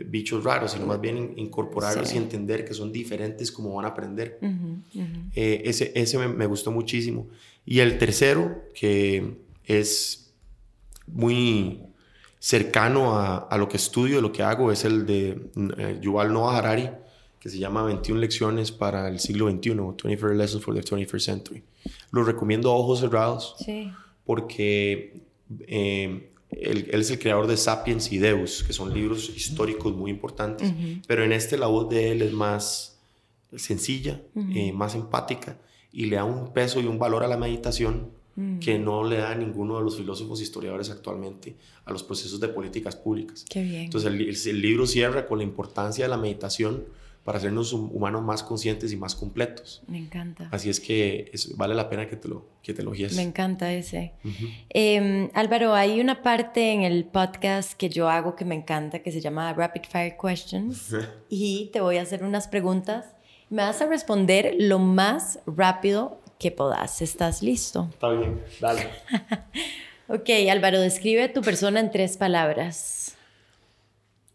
[0.05, 4.39] bichos raros, sino más bien incorporarlos y entender que son diferentes como van a aprender.
[5.35, 7.27] Eh, ese ese me, me, gustó muchísimo.
[7.65, 10.33] Y el tercero, que es
[11.07, 11.81] muy
[12.39, 16.89] cercano a, lo que estudio, lo que hago, es el de eh, Yuval Noah Harari,
[17.39, 21.63] que se llama 21 lecciones para el siglo XXI, 21 Lessons for the 21st Century.
[22.11, 23.55] Lo recomiendo a ojos cerrados
[24.25, 25.21] porque
[25.67, 30.73] eh, él, es el creador de Sapiens y Deus, que son libros históricos muy importantes,
[31.07, 32.99] pero en este la voz de él es más
[33.55, 34.21] sencilla,
[34.53, 35.57] eh, más empática
[35.91, 38.59] y le da un peso y un valor a la meditación Mm.
[38.59, 42.47] que no le da a ninguno de los filósofos historiadores actualmente a los procesos de
[42.47, 43.43] políticas públicas.
[43.49, 43.83] Qué bien.
[43.83, 46.85] Entonces el, libro cierra con la importancia de la meditación
[47.29, 49.83] para hacernos humanos más conscientes y más completos.
[49.85, 50.49] Me encanta.
[50.49, 54.13] Así es que vale la pena que te lo, que te Me encanta ese.
[54.69, 59.11] Em, Álvaro, hay una parte en el podcast que yo hago que me encanta, que
[59.11, 60.95] se llama Rapid Fire Questions.
[61.29, 63.05] y te voy a hacer unas preguntas.
[63.51, 67.03] Me vas a responder lo más rápido que podas.
[67.03, 67.89] ¿Estás listo?
[67.91, 68.89] Está bien, dale.
[70.07, 73.15] ok, Álvaro, describe tu persona en tres palabras.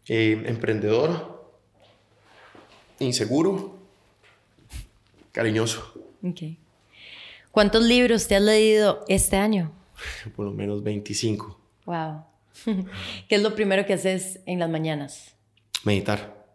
[0.07, 1.34] Eh, emprendedor,
[2.99, 3.77] inseguro,
[5.31, 5.93] cariñoso.
[6.23, 6.57] Ok.
[7.51, 9.71] ¿Cuántos libros te has leído este año?
[10.35, 11.59] Por lo menos 25.
[11.85, 12.23] Wow.
[13.29, 15.35] ¿Qué es lo primero que haces en las mañanas?
[15.83, 16.45] Meditar.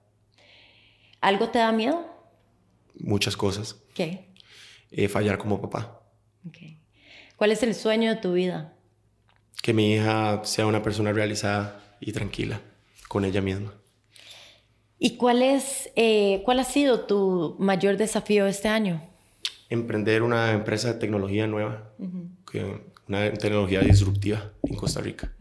[1.21, 2.07] ¿Algo te da miedo?
[2.99, 3.77] Muchas cosas.
[3.95, 4.29] ¿Qué?
[4.91, 6.01] Eh, fallar como papá.
[7.37, 8.75] ¿Cuál es el sueño de tu vida?
[9.63, 12.61] Que mi hija sea una persona realizada y tranquila
[13.09, 13.73] con ella misma.
[15.03, 19.03] ¿Y cuál, es, eh, cuál ha sido tu mayor desafío este año?
[19.71, 21.91] Emprender una empresa de tecnología nueva,
[23.09, 25.33] una tecnología disruptiva en Costa Rica.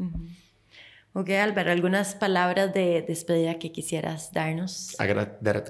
[1.11, 4.95] Ok, Álvaro, ¿algunas palabras de despedida que quisieras darnos?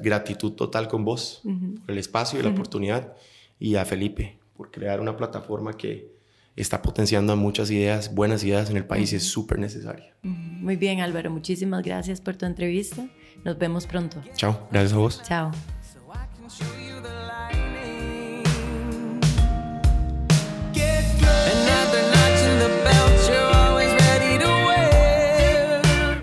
[0.04, 3.16] gratitud total con vos por el espacio y la oportunidad
[3.60, 6.12] y a Felipe por crear una plataforma que
[6.56, 10.14] está potenciando muchas ideas, buenas ideas en el país y es súper necesaria.
[10.22, 13.10] Muy bien, Álvaro, muchísimas gracias por tu entrevista.
[13.44, 14.22] Nos vemos pronto.
[14.36, 15.22] Chao, gracias a vos.
[15.24, 15.52] Chao.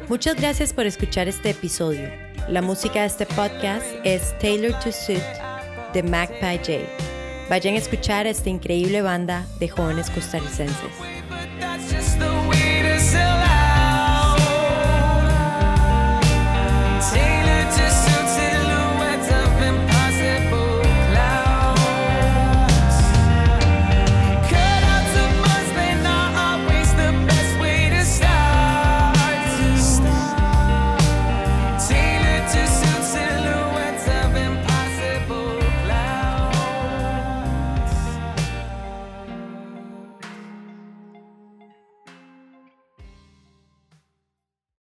[0.08, 2.08] Muchas gracias por escuchar este episodio.
[2.48, 5.22] La música de este podcast es Taylor to Suit
[5.92, 6.72] de Magpie J.
[7.50, 10.90] Vayan a escuchar esta increíble banda de jóvenes costarricenses.